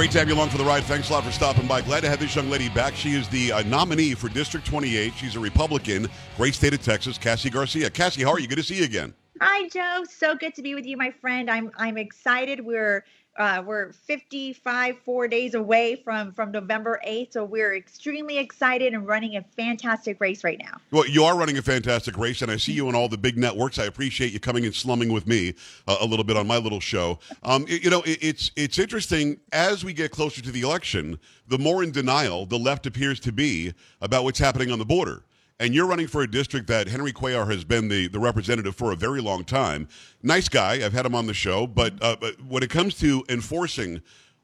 Great 0.00 0.12
to 0.12 0.18
have 0.18 0.28
you 0.30 0.34
along 0.34 0.48
for 0.48 0.56
the 0.56 0.64
ride. 0.64 0.82
Thanks 0.84 1.10
a 1.10 1.12
lot 1.12 1.24
for 1.24 1.30
stopping 1.30 1.66
by. 1.66 1.82
Glad 1.82 2.00
to 2.00 2.08
have 2.08 2.20
this 2.20 2.34
young 2.34 2.48
lady 2.48 2.70
back. 2.70 2.96
She 2.96 3.10
is 3.10 3.28
the 3.28 3.52
uh, 3.52 3.62
nominee 3.64 4.14
for 4.14 4.30
District 4.30 4.66
28. 4.66 5.12
She's 5.14 5.36
a 5.36 5.38
Republican, 5.38 6.08
great 6.38 6.54
state 6.54 6.72
of 6.72 6.82
Texas, 6.82 7.18
Cassy 7.18 7.50
Garcia. 7.50 7.90
Cassy, 7.90 8.22
how 8.22 8.30
are 8.30 8.38
you? 8.38 8.48
Good 8.48 8.56
to 8.56 8.62
see 8.62 8.76
you 8.76 8.84
again. 8.84 9.12
Hi, 9.42 9.68
Joe. 9.68 10.04
So 10.08 10.34
good 10.34 10.54
to 10.54 10.62
be 10.62 10.74
with 10.74 10.86
you, 10.86 10.96
my 10.96 11.10
friend. 11.10 11.50
I'm 11.50 11.70
I'm 11.76 11.98
excited. 11.98 12.64
We're 12.64 13.04
uh, 13.36 13.62
we're 13.64 13.92
55 13.92 14.98
four 14.98 15.28
days 15.28 15.54
away 15.54 15.96
from 15.96 16.32
from 16.32 16.50
November 16.50 17.00
8th, 17.06 17.32
so 17.32 17.44
we're 17.44 17.76
extremely 17.76 18.38
excited 18.38 18.92
and 18.92 19.06
running 19.06 19.36
a 19.36 19.42
fantastic 19.42 20.20
race 20.20 20.42
right 20.42 20.58
now. 20.58 20.78
Well, 20.90 21.06
you 21.06 21.24
are 21.24 21.36
running 21.36 21.56
a 21.56 21.62
fantastic 21.62 22.18
race, 22.18 22.42
and 22.42 22.50
I 22.50 22.56
see 22.56 22.72
you 22.72 22.88
on 22.88 22.94
all 22.94 23.08
the 23.08 23.16
big 23.16 23.38
networks. 23.38 23.78
I 23.78 23.84
appreciate 23.84 24.32
you 24.32 24.40
coming 24.40 24.64
and 24.64 24.74
slumming 24.74 25.12
with 25.12 25.26
me 25.26 25.54
uh, 25.86 25.96
a 26.00 26.06
little 26.06 26.24
bit 26.24 26.36
on 26.36 26.46
my 26.46 26.58
little 26.58 26.80
show. 26.80 27.18
Um, 27.42 27.64
you 27.68 27.88
know, 27.88 28.02
it, 28.02 28.18
it's 28.20 28.50
it's 28.56 28.78
interesting 28.78 29.38
as 29.52 29.84
we 29.84 29.92
get 29.92 30.10
closer 30.10 30.42
to 30.42 30.50
the 30.50 30.62
election, 30.62 31.18
the 31.46 31.58
more 31.58 31.82
in 31.82 31.92
denial 31.92 32.46
the 32.46 32.58
left 32.58 32.86
appears 32.86 33.20
to 33.20 33.32
be 33.32 33.72
about 34.00 34.24
what's 34.24 34.38
happening 34.38 34.72
on 34.72 34.78
the 34.78 34.84
border 34.84 35.22
and 35.60 35.74
you're 35.74 35.86
running 35.86 36.08
for 36.08 36.22
a 36.22 36.30
district 36.30 36.66
that 36.68 36.88
Henry 36.88 37.12
Cuellar 37.12 37.48
has 37.52 37.64
been 37.64 37.88
the, 37.88 38.08
the 38.08 38.18
representative 38.18 38.74
for 38.74 38.92
a 38.92 38.96
very 38.96 39.20
long 39.20 39.44
time. 39.44 39.86
Nice 40.22 40.48
guy. 40.48 40.84
I've 40.84 40.94
had 40.94 41.04
him 41.04 41.14
on 41.14 41.26
the 41.26 41.34
show. 41.34 41.66
But, 41.66 42.02
uh, 42.02 42.16
but 42.18 42.40
when 42.46 42.62
it 42.62 42.70
comes 42.70 42.94
to 43.00 43.22
enforcing 43.28 44.00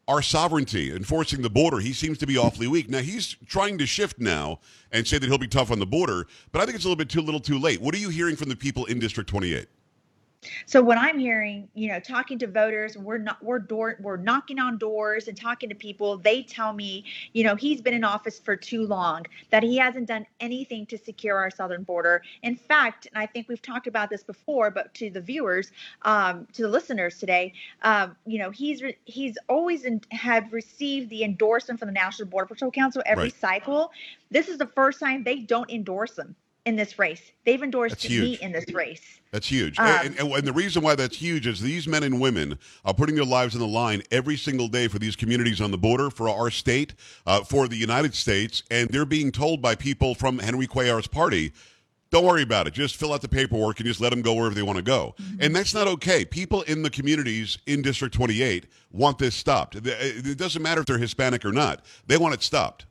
our 0.07 0.21
sovereignty, 0.21 0.95
enforcing 0.95 1.41
the 1.41 1.51
border, 1.51 1.79
he 1.79 1.95
seems 1.95 2.19
to 2.19 2.27
be 2.27 2.37
awfully 2.37 2.69
weak. 2.69 2.91
Now, 2.91 2.99
he's 2.99 3.35
trying 3.47 3.79
to 3.79 3.87
shift 3.87 4.21
now 4.21 4.61
and 4.93 5.09
say 5.09 5.19
that 5.19 5.27
he'll 5.27 5.39
be 5.39 5.49
tough 5.49 5.73
on 5.73 5.79
the 5.79 5.87
border, 5.87 6.27
but 6.53 6.61
I 6.61 6.65
think 6.67 6.77
it's 6.77 6.85
a 6.85 6.89
little 6.89 6.97
bit 6.99 7.09
too 7.09 7.23
little 7.23 7.41
too 7.41 7.59
late. 7.59 7.81
What 7.81 7.95
are 7.95 7.99
you 7.99 8.11
hearing 8.11 8.37
from 8.37 8.51
the 8.51 8.55
people 8.55 8.85
in 8.85 8.99
District 9.01 9.29
28? 9.29 9.67
So 10.67 10.83
what 10.83 10.99
I'm 10.99 11.19
hearing, 11.19 11.69
you 11.75 11.89
know, 11.89 12.01
talking 12.01 12.39
to 12.41 12.47
voters, 12.47 12.97
we're 12.97 13.19
not 13.19 13.43
we're 13.43 13.59
door 13.59 13.97
we're 14.01 14.17
knocking 14.17 14.59
on 14.59 14.79
doors 14.79 15.29
and 15.29 15.37
talking 15.37 15.69
to 15.69 15.75
people. 15.75 16.19
They 16.19 16.43
tell 16.43 16.73
me, 16.73 17.05
you 17.33 17.45
know, 17.45 17.55
he's 17.55 17.81
been 17.81 17.95
in 17.95 18.05
office 18.05 18.39
for 18.39 18.57
too 18.57 18.87
long, 18.87 19.27
that 19.51 19.63
he 19.63 19.77
hasn't 19.77 20.07
done 20.07 20.27
anything 20.41 20.87
to 20.87 20.99
secure 20.99 21.37
our 21.37 21.51
southern 21.51 21.83
border. 21.83 22.23
In 22.43 22.57
fact, 22.57 23.07
and 23.07 23.19
I 23.21 23.27
think 23.27 23.49
we've 23.49 23.63
talked 23.63 23.87
about 23.87 24.11
this 24.11 24.23
before, 24.23 24.71
but 24.71 24.93
to 24.95 25.11
the 25.11 25.21
viewers, 25.21 25.73
um, 26.03 26.47
to 26.53 26.63
the 26.63 26.69
listeners 26.69 27.19
today, 27.19 27.53
um, 27.83 28.17
you 28.27 28.39
know, 28.39 28.51
he's 28.51 28.83
re- 28.83 28.99
he's 29.05 29.39
always 29.49 29.85
in, 29.85 30.01
had 30.11 30.53
received 30.53 31.11
the 31.11 31.25
endorsement 31.25 31.81
from 31.81 31.89
the 31.89 31.95
National 31.95 32.29
Border 32.29 32.47
Patrol 32.47 32.71
Council 32.71 33.03
every 33.07 33.25
right. 33.25 33.41
cycle. 33.41 33.93
This 34.31 34.49
is 34.49 34.59
the 34.59 34.67
first 34.67 35.01
time 35.01 35.25
they 35.25 35.41
don't 35.41 35.71
endorse 35.71 36.19
him 36.19 36.37
in 36.67 36.77
this 36.77 36.99
race. 36.99 37.23
They've 37.45 37.63
endorsed 37.63 38.11
me 38.11 38.39
in 38.43 38.53
this 38.53 38.71
race. 38.75 39.21
That's 39.31 39.47
huge. 39.47 39.79
Um, 39.79 39.87
and, 39.87 40.19
and, 40.19 40.33
and, 40.33 40.47
the 40.47 40.53
reason 40.53 40.83
why 40.83 40.97
that's 40.97 41.17
huge 41.17 41.47
is 41.47 41.61
these 41.61 41.87
men 41.87 42.03
and 42.03 42.21
women 42.21 42.59
are 42.85 42.93
putting 42.93 43.15
their 43.15 43.25
lives 43.25 43.55
on 43.55 43.61
the 43.61 43.67
line 43.67 44.03
every 44.11 44.37
single 44.37 44.67
day 44.67 44.89
for 44.89 44.99
these 44.99 45.15
communities 45.15 45.61
on 45.61 45.71
the 45.71 45.79
border, 45.79 46.11
for 46.11 46.29
our 46.29 46.51
state, 46.51 46.95
uh, 47.27 47.43
for 47.43 47.69
the 47.69 47.77
United 47.77 48.15
States. 48.15 48.65
And 48.71 48.89
they're 48.91 49.07
being 49.07 49.31
told 49.31 49.63
by 49.63 49.77
people 49.77 50.15
from 50.15 50.39
Henry 50.39 50.67
Cuellar's 50.67 51.07
party, 51.07 51.53
don't 52.11 52.25
worry 52.25 52.43
about 52.43 52.67
it. 52.67 52.75
Just 52.75 52.97
fill 52.97 53.13
out 53.13 53.21
the 53.21 53.29
paperwork 53.29 53.79
and 53.79 53.87
just 53.87 54.01
let 54.01 54.11
them 54.11 54.23
go 54.23 54.35
wherever 54.35 54.55
they 54.55 54.63
want 54.63 54.77
to 54.77 54.83
go. 54.83 55.15
Mm-hmm. 55.21 55.43
And 55.43 55.57
that's 55.57 55.75
not 55.75 55.87
okay. 55.87 56.25
People 56.25 56.63
in 56.63 56.83
the 56.83 56.91
communities 56.91 57.59
in 57.67 57.83
District 57.83 58.15
28 58.15 58.67
want 58.91 59.19
this 59.19 59.35
stopped. 59.35 59.77
It 59.77 60.39
doesn't 60.39 60.63
matter 60.63 60.81
if 60.81 60.87
they're 60.87 60.99
Hispanic 60.99 61.45
or 61.45 61.53
not, 61.53 61.85
they 62.07 62.17
want 62.17 62.35
it 62.35 62.43
stopped. 62.43 62.87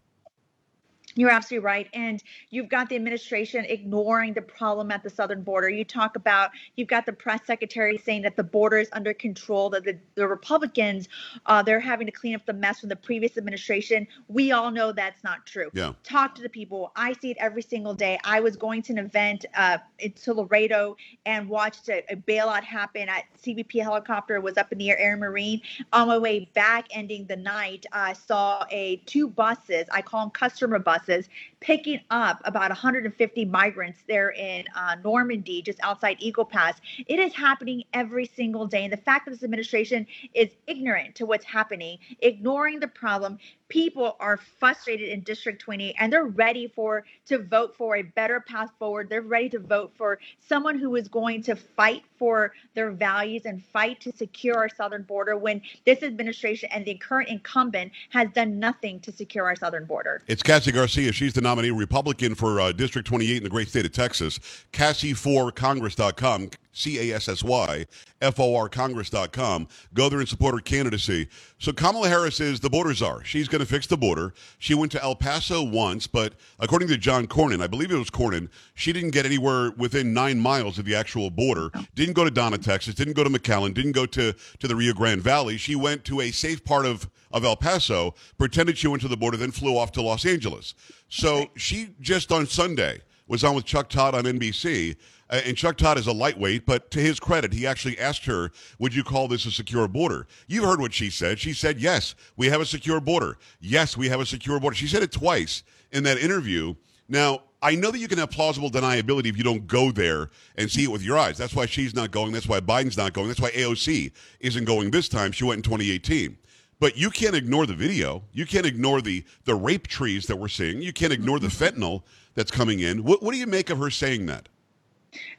You're 1.16 1.30
absolutely 1.30 1.66
right. 1.66 1.88
And 1.94 2.22
you've 2.50 2.68
got 2.68 2.90
the 2.90 2.96
administration 2.96 3.66
ignoring 3.66 4.34
the 4.34 4.42
problem 4.42 4.92
at 4.92 5.02
the 5.02 5.10
southern 5.10 5.44
border. 5.44 5.70
You 5.70 5.86
talk 5.86 6.18
about, 6.18 6.52
you've 6.76 6.90
got 6.90 7.06
the 7.06 7.14
press 7.14 7.40
secretary 7.48 7.98
saying 7.98 8.24
that 8.24 8.36
the 8.36 8.44
border 8.44 8.78
is 8.78 8.90
under 8.92 9.14
control, 9.14 9.70
that 9.70 9.86
the, 9.86 9.98
the 10.16 10.28
Republicans, 10.28 11.08
uh, 11.46 11.64
they're 11.64 11.80
having 11.80 12.06
to 12.06 12.12
clean 12.12 12.36
up 12.36 12.46
the 12.46 12.54
mess 12.54 12.82
from 12.82 12.90
the 12.90 12.98
previous 12.98 13.38
administration. 13.38 14.06
We 14.28 14.52
all 14.52 14.72
know 14.72 14.92
that's 14.92 15.24
not 15.24 15.46
true. 15.46 15.70
Yeah. 15.74 15.94
Talk 16.04 16.36
to 16.36 16.42
the 16.42 16.50
people. 16.50 16.92
I 16.98 17.14
see 17.14 17.32
it 17.32 17.38
every 17.40 17.62
single 17.62 17.94
day. 17.94 18.20
I 18.26 18.42
was 18.42 18.58
going 18.58 18.82
to 18.84 18.94
an 18.94 19.00
event 19.00 19.46
uh, 19.56 19.78
in 20.00 20.14
Laredo 20.28 20.98
and 21.26 21.48
watched 21.48 21.88
a, 21.88 22.04
a 22.12 22.18
bailout 22.18 22.64
happen 22.64 23.08
at 23.08 23.24
CBP 23.42 23.82
helicopter 23.82 24.42
was 24.42 24.58
up 24.58 24.72
in 24.74 24.80
the 24.80 24.90
air, 24.90 25.00
Air 25.00 25.16
Marine. 25.16 25.62
On 25.94 26.10
my 26.10 26.18
way 26.18 26.50
back, 26.54 26.88
ending 26.92 27.26
the 27.26 27.38
night, 27.38 27.86
I 27.94 28.14
saw 28.14 28.66
a 28.70 28.98
two 29.06 29.30
buses. 29.30 29.88
I 29.92 30.02
call 30.02 30.22
them 30.22 30.32
customer 30.32 30.80
buses 30.80 31.05
buses 31.06 31.30
picking 31.60 32.00
up 32.10 32.42
about 32.46 32.70
150 32.70 33.46
migrants 33.46 34.00
there 34.08 34.32
in 34.32 34.66
uh, 34.76 34.96
Normandy, 35.04 35.62
just 35.62 35.80
outside 35.82 36.18
Eagle 36.20 36.46
Pass. 36.46 36.80
It 37.08 37.20
is 37.20 37.34
happening 37.34 37.84
every 37.94 38.26
single 38.26 38.68
day. 38.68 38.84
And 38.84 38.94
the 38.94 38.98
fact 38.98 39.26
that 39.26 39.32
this 39.32 39.44
administration 39.44 40.06
is 40.34 40.50
ignorant 40.68 41.16
to 41.16 41.26
what's 41.26 41.46
happening, 41.46 41.98
ignoring 42.20 42.80
the 42.80 42.88
problem, 42.88 43.40
people 43.70 44.16
are 44.20 44.38
frustrated 44.38 45.10
in 45.10 45.22
District 45.22 45.62
20 45.62 45.96
and 45.98 46.12
they're 46.12 46.26
ready 46.26 46.68
for 46.68 47.04
to 47.28 47.40
vote 47.40 47.76
for 47.76 47.98
a 47.98 48.02
better 48.02 48.40
path 48.40 48.70
forward. 48.78 49.10
They're 49.10 49.22
ready 49.22 49.50
to 49.50 49.60
vote 49.60 49.92
for 49.98 50.20
someone 50.48 50.78
who 50.78 50.96
is 50.96 51.08
going 51.08 51.44
to 51.44 51.56
fight 51.56 52.04
for 52.18 52.54
their 52.74 52.92
values 52.92 53.44
and 53.46 53.64
fight 53.66 54.00
to 54.02 54.12
secure 54.12 54.56
our 54.56 54.70
southern 54.70 55.04
border 55.04 55.38
when 55.38 55.62
this 55.86 56.04
administration 56.04 56.70
and 56.72 56.86
the 56.86 56.96
current 56.96 57.30
incumbent 57.30 57.92
has 58.10 58.30
done 58.32 58.60
nothing 58.60 59.00
to 59.02 59.12
secure 59.12 59.46
our 59.46 59.56
southern 59.56 59.86
border. 59.86 60.22
It's 60.28 60.44
Cassy 60.44 60.72
Garcia. 60.72 61.12
She's 61.12 61.34
the 61.34 61.42
nominee 61.42 61.72
Republican 61.72 62.36
for 62.36 62.60
uh, 62.60 62.72
District 62.72 63.08
28 63.08 63.38
in 63.38 63.44
the 63.44 63.50
great 63.50 63.68
state 63.68 63.86
of 63.86 63.92
Texas. 63.92 64.40
Cassy4Congress.com. 64.74 66.50
C 66.76 67.12
A 67.12 67.16
S 67.16 67.30
S 67.30 67.44
Y 67.44 67.86
F 68.22 68.40
O 68.40 68.56
R 68.56 68.70
Congress.com. 68.70 69.68
Go 69.94 70.10
there 70.10 70.20
and 70.20 70.28
support 70.28 70.54
her 70.54 70.60
candidacy. 70.60 71.28
So 71.58 71.72
Kamala 71.72 72.10
Harris 72.10 72.40
is 72.40 72.60
the 72.60 72.70
border 72.70 72.94
czar. 72.94 73.24
She's 73.24 73.48
going 73.48 73.62
to 73.62 73.66
fix 73.66 73.88
the 73.88 73.98
border. 73.98 74.34
She 74.60 74.74
went 74.74 74.92
to 74.92 75.02
El 75.02 75.16
Paso 75.16 75.64
once, 75.64 76.06
but 76.06 76.34
according 76.60 76.90
to 76.90 76.98
John 76.98 77.28
Cornyn, 77.28 77.64
I 77.64 77.68
believe 77.68 77.92
it 77.92 77.98
was 77.98 78.10
Cornyn, 78.10 78.50
she 78.74 78.92
didn't 78.92 79.12
get 79.12 79.26
anywhere 79.26 79.72
within 79.78 80.14
nine 80.14 80.40
miles 80.40 80.78
of 80.78 80.86
the 80.86 80.96
actual 80.96 81.30
border. 81.30 81.72
Didn't 81.96 82.14
go 82.14 82.26
to 82.26 82.32
Donna, 82.32 82.58
Texas. 82.58 82.94
Didn't 82.94 83.14
go 83.14 83.24
to 83.24 83.30
McAllen. 83.30 83.74
Didn't 83.74 83.94
go 83.94 84.06
to, 84.08 84.34
to 84.34 84.68
the 84.68 84.76
Rio 84.76 84.94
Grande 84.94 85.22
Valley. 85.22 85.58
She 85.58 85.76
went 85.76 86.04
to 86.06 86.20
a 86.22 86.32
safe 86.32 86.64
part 86.66 86.86
of, 86.86 87.10
of 87.32 87.46
El 87.46 87.56
Paso, 87.56 88.16
pretended 88.38 88.78
she 88.78 88.88
went 88.88 89.02
to 89.02 89.08
the 89.08 89.18
border, 89.18 89.38
then 89.38 89.52
flew 89.52 89.78
off 89.78 89.94
to 89.94 90.02
Los 90.02 90.26
Angeles. 90.26 90.74
So 91.08 91.48
she 91.56 91.96
just 92.02 92.32
on 92.32 92.48
Sunday 92.48 93.02
was 93.28 93.44
on 93.44 93.56
with 93.56 93.66
Chuck 93.66 93.90
Todd 93.90 94.16
on 94.16 94.24
NBC 94.24 94.96
uh, 95.30 95.42
and 95.44 95.58
Chuck 95.58 95.78
Todd 95.78 95.98
is 95.98 96.08
a 96.08 96.14
lightweight, 96.14 96.66
but 96.66 96.92
to 96.92 97.00
his 97.00 97.20
credit, 97.20 97.52
he 97.52 97.66
actually 97.66 97.98
asked 97.98 98.26
her, 98.26 98.52
Would 98.80 98.94
you 98.94 99.04
call 99.04 99.28
this 99.28 99.46
a 99.46 99.52
secure 99.52 99.88
border? 99.88 100.28
You've 100.48 100.66
heard 100.66 100.80
what 100.80 100.94
she 100.94 101.10
said. 101.10 101.40
She 101.40 101.54
said, 101.54 101.80
Yes, 101.80 102.16
we 102.38 102.48
have 102.48 102.62
a 102.62 102.66
secure 102.66 103.00
border. 103.00 103.38
Yes, 103.60 103.98
we 103.98 104.08
have 104.10 104.20
a 104.20 104.26
secure 104.26 104.60
border. 104.60 104.76
She 104.76 104.88
said 104.88 105.02
it 105.02 105.12
twice 105.12 105.64
in 105.92 106.04
that 106.04 106.18
interview. 106.18 106.76
Now, 107.08 107.42
I 107.62 107.74
know 107.74 107.90
that 107.90 107.98
you 107.98 108.08
can 108.08 108.20
have 108.20 108.30
plausible 108.30 108.70
deniability 108.70 109.26
if 109.26 109.38
you 109.38 109.44
don't 109.44 109.66
go 109.66 109.92
there 109.92 110.30
and 110.56 110.70
see 110.70 110.84
it 110.84 110.92
with 110.92 111.02
your 111.02 111.18
eyes. 111.18 111.38
That's 111.38 111.56
why 111.56 111.66
she's 111.66 111.96
not 111.96 112.12
going. 112.12 112.32
That's 112.32 112.48
why 112.48 112.60
Biden's 112.60 112.98
not 112.98 113.14
going. 113.14 113.28
That's 113.28 113.40
why 113.40 113.52
AOC 113.52 114.12
isn't 114.40 114.66
going 114.66 114.92
this 114.92 115.10
time. 115.10 115.32
She 115.32 115.44
went 115.44 115.60
in 115.60 115.64
2018. 115.64 116.38
But 116.80 116.98
you 116.98 117.10
can't 117.10 117.36
ignore 117.36 117.66
the 117.66 117.74
video. 117.74 118.24
You 118.34 118.46
can't 118.46 118.66
ignore 118.66 119.02
the 119.02 119.24
the 119.46 119.56
rape 119.56 119.88
trees 119.88 120.28
that 120.28 120.36
we're 120.36 120.50
seeing. 120.50 120.82
You 120.82 120.94
can't 120.94 121.14
ignore 121.14 121.40
the 121.40 121.48
fentanyl 121.48 122.04
that's 122.34 122.52
coming 122.52 122.82
in. 122.82 123.04
What, 123.04 123.24
what 123.24 123.32
do 123.32 123.38
you 123.38 123.48
make 123.48 123.70
of 123.70 123.78
her 123.80 123.90
saying 123.90 124.26
that? 124.26 124.50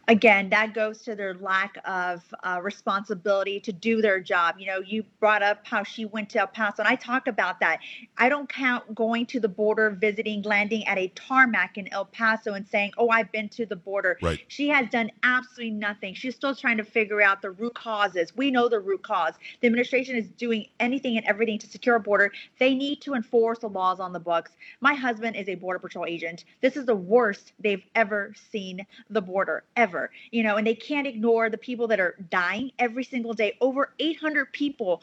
Again, 0.09 0.49
that 0.51 0.75
goes 0.75 1.03
to 1.03 1.15
their 1.15 1.35
lack 1.35 1.79
of 1.85 2.23
uh, 2.43 2.61
responsibility 2.63 3.61
to 3.61 3.73
do 3.73 4.01
their 4.01 4.21
job. 4.21 4.57
You 4.59 4.67
know, 4.67 4.81
you 4.81 5.05
brought 5.21 5.43
up 5.43 5.67
how 5.67 5.83
she 5.83 6.05
went 6.05 6.31
to 6.31 6.41
El 6.41 6.47
Paso, 6.49 6.83
and 6.83 6.89
I 6.89 6.97
talked 6.97 7.29
about 7.29 7.61
that. 7.61 7.81
I 8.17 8.29
don't 8.29 8.49
count 8.49 8.95
going 8.95 9.27
to 9.27 9.41
the 9.41 9.49
border, 9.49 9.91
visiting, 9.91 10.43
landing 10.43 10.87
at 10.87 10.99
a 10.99 11.09
tarmac 11.09 11.79
in 11.79 11.93
El 11.93 12.07
Paso, 12.07 12.55
and 12.55 12.67
saying, 12.67 12.93
"Oh, 12.97 13.09
I've 13.09 13.31
been 13.33 13.49
to 13.51 13.67
the 13.67 13.77
border." 13.77 14.19
Right. 14.23 14.41
She 14.49 14.69
has 14.69 14.89
done 14.91 15.11
absolutely 15.23 15.73
nothing. 15.73 16.15
She's 16.15 16.35
still 16.35 16.55
trying 16.55 16.77
to 16.79 16.85
figure 16.85 17.21
out 17.21 17.43
the 17.43 17.51
root 17.51 17.75
causes. 17.75 18.37
We 18.37 18.51
know 18.51 18.69
the 18.69 18.81
root 18.81 19.03
cause. 19.03 19.35
The 19.61 19.67
administration 19.67 20.17
is 20.17 20.29
doing 20.31 20.67
anything 20.81 21.17
and 21.17 21.27
everything 21.27 21.59
to 21.59 21.67
secure 21.67 21.97
a 21.97 22.01
border. 22.01 22.33
They 22.59 22.75
need 22.75 23.01
to 23.03 23.15
enforce 23.15 23.59
the 23.59 23.69
laws 23.69 24.01
on 24.01 24.13
the 24.13 24.21
books. 24.21 24.53
My 24.81 24.95
husband 24.95 25.37
is 25.37 25.49
a 25.49 25.55
border 25.55 25.79
patrol 25.79 26.07
agent. 26.07 26.45
This 26.61 26.77
is 26.77 26.87
the 26.87 26.97
worst 26.97 27.53
they've 27.59 27.85
ever 27.95 28.35
seen 28.51 28.87
the 29.11 29.21
border 29.21 29.65
ever 29.77 29.96
ever, 29.97 30.11
you 30.31 30.43
know, 30.43 30.57
and 30.57 30.67
they 30.67 30.75
can't 30.75 31.07
ignore 31.07 31.51
the 31.51 31.59
people 31.59 31.89
that 31.89 32.01
are 32.01 32.17
dying 32.31 32.71
every 32.79 33.05
single 33.05 33.35
day. 33.35 33.57
Over 33.61 33.95
800 33.99 34.53
people, 34.53 35.03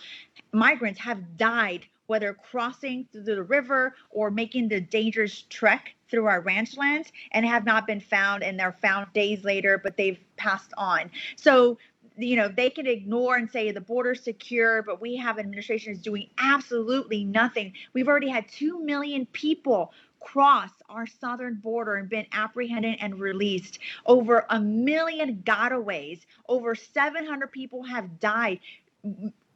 migrants, 0.51 0.99
have 0.99 1.37
died, 1.37 1.85
whether 2.07 2.33
crossing 2.33 3.07
through 3.11 3.23
the 3.23 3.43
river 3.43 3.95
or 4.11 4.29
making 4.29 4.69
the 4.69 4.81
dangerous 4.81 5.43
trek 5.49 5.95
through 6.09 6.27
our 6.27 6.41
ranch 6.41 6.77
lands 6.77 7.11
and 7.31 7.45
have 7.45 7.65
not 7.65 7.87
been 7.87 7.99
found 7.99 8.43
and 8.43 8.59
they're 8.59 8.77
found 8.81 9.11
days 9.13 9.43
later, 9.43 9.77
but 9.77 9.97
they've 9.97 10.19
passed 10.37 10.73
on. 10.77 11.09
So 11.35 11.77
you 12.15 12.35
know 12.35 12.47
they 12.47 12.69
can 12.69 12.85
ignore 12.85 13.37
and 13.37 13.49
say 13.49 13.71
the 13.71 13.81
border's 13.81 14.21
secure 14.21 14.83
but 14.83 15.01
we 15.01 15.15
have 15.15 15.39
administration 15.39 15.91
is 15.91 15.99
doing 15.99 16.29
absolutely 16.37 17.23
nothing 17.23 17.73
we've 17.93 18.07
already 18.07 18.29
had 18.29 18.47
2 18.49 18.83
million 18.83 19.25
people 19.33 19.91
crossed 20.23 20.81
our 20.89 21.05
southern 21.07 21.55
border 21.55 21.95
and 21.95 22.09
been 22.09 22.25
apprehended 22.31 22.97
and 23.01 23.19
released. 23.19 23.79
Over 24.05 24.45
a 24.49 24.59
million 24.59 25.43
gotaways, 25.45 26.21
over 26.47 26.75
700 26.75 27.51
people 27.51 27.83
have 27.83 28.19
died. 28.19 28.59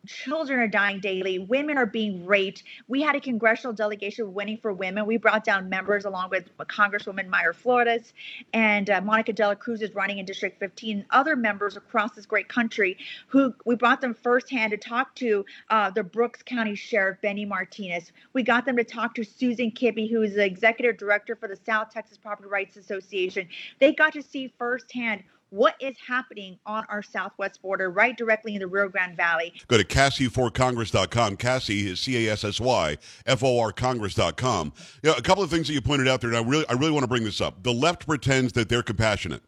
Children 0.08 0.60
are 0.60 0.68
dying 0.68 1.00
daily 1.00 1.40
women 1.40 1.78
are 1.78 1.86
being 1.86 2.26
raped. 2.26 2.64
We 2.88 3.02
had 3.02 3.16
a 3.16 3.20
congressional 3.20 3.74
delegation 3.74 4.34
winning 4.34 4.58
for 4.58 4.74
women. 4.74 5.06
We 5.06 5.18
brought 5.18 5.44
down 5.44 5.70
members 5.70 6.06
along 6.06 6.30
with 6.30 6.46
congresswoman 6.68 7.30
mayra 7.30 7.56
flores 7.56 8.14
and 8.54 8.90
uh, 8.90 9.02
monica 9.02 9.34
de 9.34 9.48
la 9.48 9.56
cruz 9.56 9.82
is 9.82 9.94
running 9.96 10.20
in 10.20 10.26
district 10.26 10.60
15 10.60 11.06
other 11.12 11.36
members 11.36 11.78
across 11.78 12.12
this 12.12 12.26
great 12.26 12.48
country 12.48 12.98
who 13.28 13.54
we 13.66 13.76
brought 13.76 14.02
them 14.02 14.14
firsthand 14.14 14.72
to 14.72 14.78
talk 14.78 15.16
to 15.16 15.46
uh, 15.70 15.90
the 15.90 16.04
brooks 16.04 16.42
county 16.44 16.76
sheriff 16.76 17.20
benny 17.22 17.46
martinez. 17.46 18.12
We 18.34 18.44
got 18.44 18.66
them 18.66 18.78
to 18.78 18.84
talk 18.84 19.16
to 19.16 19.24
susan 19.24 19.72
kibbe 19.72 20.10
who 20.10 20.22
is 20.22 20.36
the 20.36 20.46
executive 20.46 20.98
director 20.98 21.36
for 21.36 21.48
the 21.48 21.58
south 21.66 21.92
texas 21.92 22.18
property 22.18 22.50
rights 22.50 22.78
association. 22.78 23.48
They 23.80 23.94
got 23.94 24.14
to 24.14 24.22
see 24.22 24.54
firsthand 24.58 25.24
what 25.50 25.76
is 25.80 25.96
happening 26.06 26.60
on 26.66 26.86
our 26.90 27.02
southwest 27.02 27.62
border, 27.62 27.90
right 27.90 28.18
directly 28.18 28.54
in 28.54 28.60
the 28.60 28.68
Rio 28.68 28.90
Grande 28.90 29.16
Valley. 29.16 29.54
Go 29.68 29.78
to 29.78 29.84
CassyForCongress.com. 29.84 31.38
Cassy 31.38 31.90
is 31.90 32.00
C 32.00 32.28
A 32.28 32.34
S 32.34 32.44
S 32.44 32.60
Y 32.60 32.98
F 33.26 33.44
O 33.44 33.60
R 33.60 33.72
Congress.com. 33.72 34.74
You 35.04 35.12
know, 35.12 35.16
a 35.16 35.22
couple 35.22 35.44
of 35.44 35.50
things 35.50 35.68
that 35.68 35.74
you 35.74 35.82
pointed 35.82 36.08
out 36.08 36.22
there, 36.22 36.30
and 36.30 36.38
I 36.38 36.42
really, 36.42 36.66
I 36.70 36.74
really 36.74 36.92
want 36.92 37.04
to 37.04 37.08
bring 37.08 37.24
this 37.24 37.42
up. 37.42 37.64
The 37.64 37.74
left 37.74 38.06
pretends 38.06 38.54
that 38.54 38.70
they're 38.70 38.84
compassionate. 38.84 39.44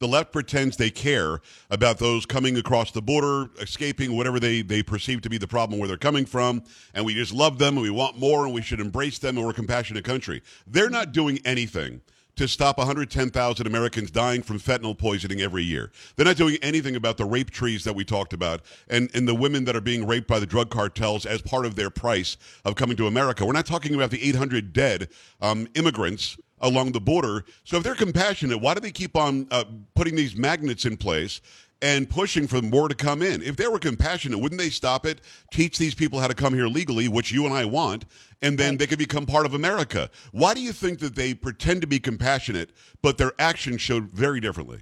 The 0.00 0.08
left 0.08 0.32
pretends 0.32 0.76
they 0.76 0.90
care 0.90 1.40
about 1.70 1.98
those 1.98 2.26
coming 2.26 2.56
across 2.58 2.90
the 2.90 3.00
border, 3.00 3.48
escaping 3.60 4.16
whatever 4.16 4.40
they, 4.40 4.60
they 4.60 4.82
perceive 4.82 5.20
to 5.22 5.30
be 5.30 5.38
the 5.38 5.46
problem 5.46 5.78
where 5.78 5.86
they're 5.86 5.96
coming 5.96 6.26
from, 6.26 6.64
and 6.94 7.06
we 7.06 7.14
just 7.14 7.32
love 7.32 7.58
them 7.58 7.74
and 7.74 7.82
we 7.82 7.90
want 7.90 8.18
more 8.18 8.44
and 8.44 8.52
we 8.52 8.60
should 8.60 8.80
embrace 8.80 9.18
them 9.20 9.36
and 9.36 9.46
we're 9.46 9.52
a 9.52 9.54
compassionate 9.54 10.04
country. 10.04 10.42
They're 10.66 10.90
not 10.90 11.12
doing 11.12 11.38
anything 11.44 12.02
to 12.36 12.48
stop 12.48 12.78
110,000 12.78 13.66
Americans 13.66 14.10
dying 14.10 14.42
from 14.42 14.58
fentanyl 14.58 14.96
poisoning 14.96 15.40
every 15.40 15.62
year. 15.62 15.90
They're 16.16 16.26
not 16.26 16.36
doing 16.36 16.58
anything 16.62 16.96
about 16.96 17.16
the 17.16 17.24
rape 17.24 17.50
trees 17.50 17.84
that 17.84 17.94
we 17.94 18.04
talked 18.04 18.32
about 18.32 18.62
and, 18.88 19.10
and 19.14 19.28
the 19.28 19.34
women 19.34 19.64
that 19.64 19.76
are 19.76 19.80
being 19.80 20.06
raped 20.06 20.26
by 20.26 20.38
the 20.38 20.46
drug 20.46 20.70
cartels 20.70 21.26
as 21.26 21.42
part 21.42 21.66
of 21.66 21.76
their 21.76 21.90
price 21.90 22.36
of 22.64 22.74
coming 22.74 22.96
to 22.96 23.06
America. 23.06 23.46
We're 23.46 23.52
not 23.52 23.66
talking 23.66 23.94
about 23.94 24.10
the 24.10 24.22
800 24.28 24.72
dead 24.72 25.08
um, 25.40 25.68
immigrants 25.74 26.36
along 26.60 26.92
the 26.92 27.00
border. 27.00 27.44
So 27.64 27.76
if 27.76 27.82
they're 27.82 27.94
compassionate, 27.94 28.60
why 28.60 28.74
do 28.74 28.80
they 28.80 28.90
keep 28.90 29.16
on 29.16 29.46
uh, 29.50 29.64
putting 29.94 30.16
these 30.16 30.34
magnets 30.34 30.86
in 30.86 30.96
place 30.96 31.40
and 31.84 32.08
pushing 32.08 32.46
for 32.46 32.62
more 32.62 32.88
to 32.88 32.94
come 32.94 33.20
in. 33.20 33.42
If 33.42 33.56
they 33.56 33.68
were 33.68 33.78
compassionate, 33.78 34.40
wouldn't 34.40 34.58
they 34.58 34.70
stop 34.70 35.04
it, 35.04 35.20
teach 35.52 35.76
these 35.76 35.94
people 35.94 36.18
how 36.18 36.28
to 36.28 36.34
come 36.34 36.54
here 36.54 36.66
legally, 36.66 37.08
which 37.08 37.30
you 37.30 37.44
and 37.44 37.52
I 37.52 37.66
want, 37.66 38.06
and 38.40 38.56
then 38.56 38.70
right. 38.70 38.78
they 38.78 38.86
could 38.86 38.98
become 38.98 39.26
part 39.26 39.44
of 39.44 39.52
America? 39.52 40.10
Why 40.32 40.54
do 40.54 40.62
you 40.62 40.72
think 40.72 41.00
that 41.00 41.14
they 41.14 41.34
pretend 41.34 41.82
to 41.82 41.86
be 41.86 42.00
compassionate, 42.00 42.70
but 43.02 43.18
their 43.18 43.32
actions 43.38 43.82
showed 43.82 44.10
very 44.12 44.40
differently? 44.40 44.78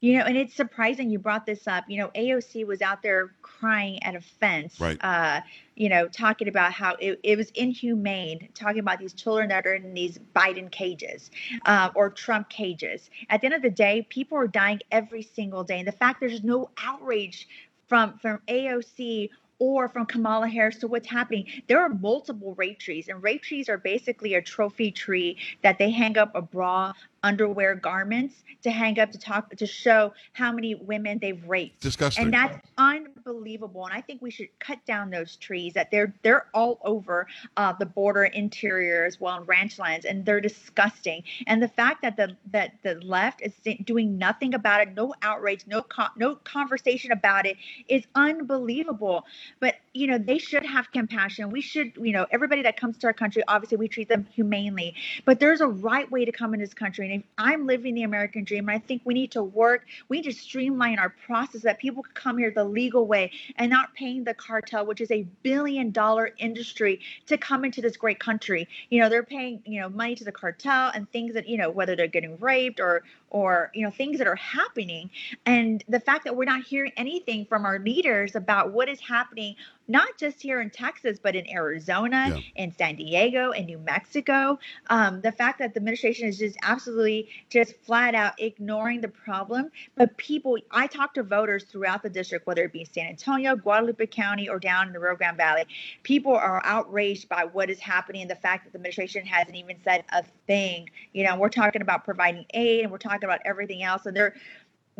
You 0.00 0.16
know, 0.16 0.24
and 0.24 0.36
it's 0.36 0.54
surprising 0.54 1.10
you 1.10 1.18
brought 1.18 1.44
this 1.44 1.68
up. 1.68 1.84
You 1.88 1.98
know, 1.98 2.08
AOC 2.14 2.66
was 2.66 2.80
out 2.80 3.02
there 3.02 3.34
crying 3.42 4.02
at 4.02 4.14
a 4.14 4.20
fence, 4.20 4.80
right. 4.80 4.96
uh, 5.02 5.42
you 5.76 5.90
know, 5.90 6.08
talking 6.08 6.48
about 6.48 6.72
how 6.72 6.96
it, 6.98 7.20
it, 7.22 7.36
was 7.36 7.50
inhumane, 7.50 8.48
talking 8.54 8.78
about 8.78 8.98
these 8.98 9.12
children 9.12 9.50
that 9.50 9.66
are 9.66 9.74
in 9.74 9.92
these 9.92 10.18
Biden 10.34 10.70
cages 10.70 11.30
uh, 11.66 11.90
or 11.94 12.08
Trump 12.08 12.48
cages. 12.48 13.10
At 13.28 13.42
the 13.42 13.46
end 13.46 13.54
of 13.54 13.62
the 13.62 13.70
day, 13.70 14.06
people 14.08 14.38
are 14.38 14.48
dying 14.48 14.80
every 14.90 15.22
single 15.22 15.64
day. 15.64 15.78
And 15.78 15.86
the 15.86 15.92
fact 15.92 16.20
there's 16.20 16.42
no 16.42 16.70
outrage 16.78 17.46
from 17.86 18.18
from 18.18 18.38
AOC 18.48 19.28
or 19.60 19.88
from 19.88 20.06
Kamala 20.06 20.48
Harris 20.48 20.78
to 20.78 20.88
what's 20.88 21.06
happening. 21.06 21.46
There 21.68 21.80
are 21.80 21.90
multiple 21.90 22.54
rape 22.54 22.80
trees, 22.80 23.08
and 23.08 23.22
rape 23.22 23.42
trees 23.42 23.68
are 23.68 23.78
basically 23.78 24.34
a 24.34 24.42
trophy 24.42 24.90
tree 24.90 25.36
that 25.62 25.78
they 25.78 25.90
hang 25.90 26.18
up 26.18 26.34
a 26.34 26.42
bra 26.42 26.94
underwear 27.22 27.74
garments 27.74 28.42
to 28.62 28.70
hang 28.70 28.98
up 28.98 29.10
to 29.10 29.18
talk 29.18 29.54
to 29.54 29.66
show 29.66 30.12
how 30.32 30.52
many 30.52 30.74
women 30.74 31.18
they've 31.20 31.42
raped. 31.48 31.80
Disgusting. 31.80 32.24
And 32.24 32.34
that's 32.34 32.58
unbelievable. 32.78 33.84
And 33.84 33.94
I 33.94 34.00
think 34.00 34.22
we 34.22 34.30
should 34.30 34.48
cut 34.58 34.84
down 34.86 35.10
those 35.10 35.36
trees 35.36 35.74
that 35.74 35.90
they're 35.90 36.14
they're 36.22 36.46
all 36.54 36.78
over 36.84 37.26
uh, 37.56 37.72
the 37.78 37.86
border 37.86 38.24
interior 38.24 39.04
as 39.04 39.20
well 39.20 39.36
and 39.36 39.48
ranch 39.48 39.78
lands, 39.78 40.04
and 40.04 40.24
they're 40.24 40.40
disgusting. 40.40 41.22
And 41.46 41.62
the 41.62 41.68
fact 41.68 42.02
that 42.02 42.16
the 42.16 42.36
that 42.52 42.74
the 42.82 42.94
left 42.96 43.42
is 43.42 43.52
doing 43.84 44.18
nothing 44.18 44.54
about 44.54 44.82
it, 44.82 44.94
no 44.94 45.14
outrage, 45.22 45.64
no 45.66 45.84
no 46.16 46.36
conversation 46.36 47.12
about 47.12 47.46
it, 47.46 47.56
is 47.88 48.04
unbelievable. 48.14 49.24
But 49.58 49.76
you 49.92 50.06
know 50.06 50.18
they 50.18 50.38
should 50.38 50.64
have 50.64 50.90
compassion. 50.92 51.50
We 51.50 51.60
should 51.60 51.92
you 52.00 52.12
know 52.12 52.26
everybody 52.30 52.62
that 52.62 52.76
comes 52.76 52.98
to 52.98 53.06
our 53.08 53.12
country, 53.12 53.42
obviously 53.48 53.76
we 53.76 53.88
treat 53.88 54.08
them 54.08 54.26
humanely. 54.32 54.94
But 55.24 55.40
there's 55.40 55.60
a 55.60 55.68
right 55.68 56.10
way 56.10 56.24
to 56.24 56.32
come 56.32 56.54
in 56.54 56.60
this 56.60 56.74
country 56.74 57.10
and 57.10 57.22
if 57.22 57.26
I'm 57.38 57.66
living 57.66 57.94
the 57.94 58.02
American 58.02 58.44
dream, 58.44 58.68
and 58.68 58.76
I 58.76 58.78
think 58.78 59.02
we 59.04 59.14
need 59.14 59.32
to 59.32 59.42
work, 59.42 59.86
we 60.08 60.18
need 60.18 60.30
to 60.30 60.32
streamline 60.32 60.98
our 60.98 61.10
process 61.26 61.62
that 61.62 61.78
people 61.78 62.02
can 62.02 62.14
come 62.14 62.38
here 62.38 62.50
the 62.50 62.64
legal 62.64 63.06
way 63.06 63.30
and 63.56 63.70
not 63.70 63.94
paying 63.94 64.24
the 64.24 64.34
cartel, 64.34 64.86
which 64.86 65.00
is 65.00 65.10
a 65.10 65.22
billion 65.42 65.90
dollar 65.90 66.30
industry, 66.38 67.00
to 67.26 67.36
come 67.36 67.64
into 67.64 67.80
this 67.80 67.96
great 67.96 68.18
country. 68.18 68.68
You 68.90 69.00
know, 69.00 69.08
they're 69.08 69.22
paying, 69.22 69.62
you 69.64 69.80
know, 69.80 69.88
money 69.88 70.14
to 70.14 70.24
the 70.24 70.32
cartel 70.32 70.90
and 70.94 71.10
things 71.10 71.34
that, 71.34 71.48
you 71.48 71.56
know, 71.56 71.70
whether 71.70 71.96
they're 71.96 72.06
getting 72.06 72.38
raped 72.38 72.80
or 72.80 73.02
or 73.30 73.70
you 73.74 73.82
know 73.82 73.90
things 73.90 74.18
that 74.18 74.26
are 74.26 74.36
happening 74.36 75.10
and 75.46 75.82
the 75.88 76.00
fact 76.00 76.24
that 76.24 76.36
we're 76.36 76.44
not 76.44 76.62
hearing 76.62 76.92
anything 76.96 77.44
from 77.46 77.64
our 77.64 77.78
leaders 77.78 78.34
about 78.34 78.72
what 78.72 78.88
is 78.88 79.00
happening 79.00 79.56
not 79.90 80.16
just 80.16 80.40
here 80.40 80.60
in 80.60 80.70
Texas, 80.70 81.18
but 81.20 81.34
in 81.34 81.50
Arizona, 81.50 82.28
yeah. 82.28 82.62
in 82.62 82.72
San 82.72 82.94
Diego, 82.94 83.50
in 83.50 83.66
New 83.66 83.78
Mexico. 83.78 84.56
Um, 84.88 85.20
the 85.20 85.32
fact 85.32 85.58
that 85.58 85.74
the 85.74 85.80
administration 85.80 86.28
is 86.28 86.38
just 86.38 86.56
absolutely 86.62 87.28
just 87.48 87.74
flat 87.82 88.14
out 88.14 88.40
ignoring 88.40 89.00
the 89.00 89.08
problem. 89.08 89.68
But 89.96 90.16
people, 90.16 90.58
I 90.70 90.86
talk 90.86 91.14
to 91.14 91.24
voters 91.24 91.64
throughout 91.64 92.04
the 92.04 92.08
district, 92.08 92.46
whether 92.46 92.62
it 92.62 92.72
be 92.72 92.84
San 92.84 93.06
Antonio, 93.06 93.56
Guadalupe 93.56 94.06
County, 94.06 94.48
or 94.48 94.60
down 94.60 94.86
in 94.86 94.92
the 94.92 95.00
Rio 95.00 95.16
Grande 95.16 95.36
Valley. 95.36 95.64
People 96.04 96.36
are 96.36 96.62
outraged 96.64 97.28
by 97.28 97.44
what 97.46 97.68
is 97.68 97.80
happening 97.80 98.22
and 98.22 98.30
the 98.30 98.36
fact 98.36 98.64
that 98.64 98.72
the 98.72 98.78
administration 98.78 99.26
hasn't 99.26 99.56
even 99.56 99.76
said 99.82 100.04
a 100.12 100.22
thing. 100.46 100.88
You 101.12 101.24
know, 101.24 101.36
we're 101.36 101.48
talking 101.48 101.82
about 101.82 102.04
providing 102.04 102.46
aid 102.54 102.84
and 102.84 102.92
we're 102.92 102.98
talking 102.98 103.19
about 103.24 103.40
everything 103.44 103.82
else, 103.82 104.06
and 104.06 104.16
they're 104.16 104.34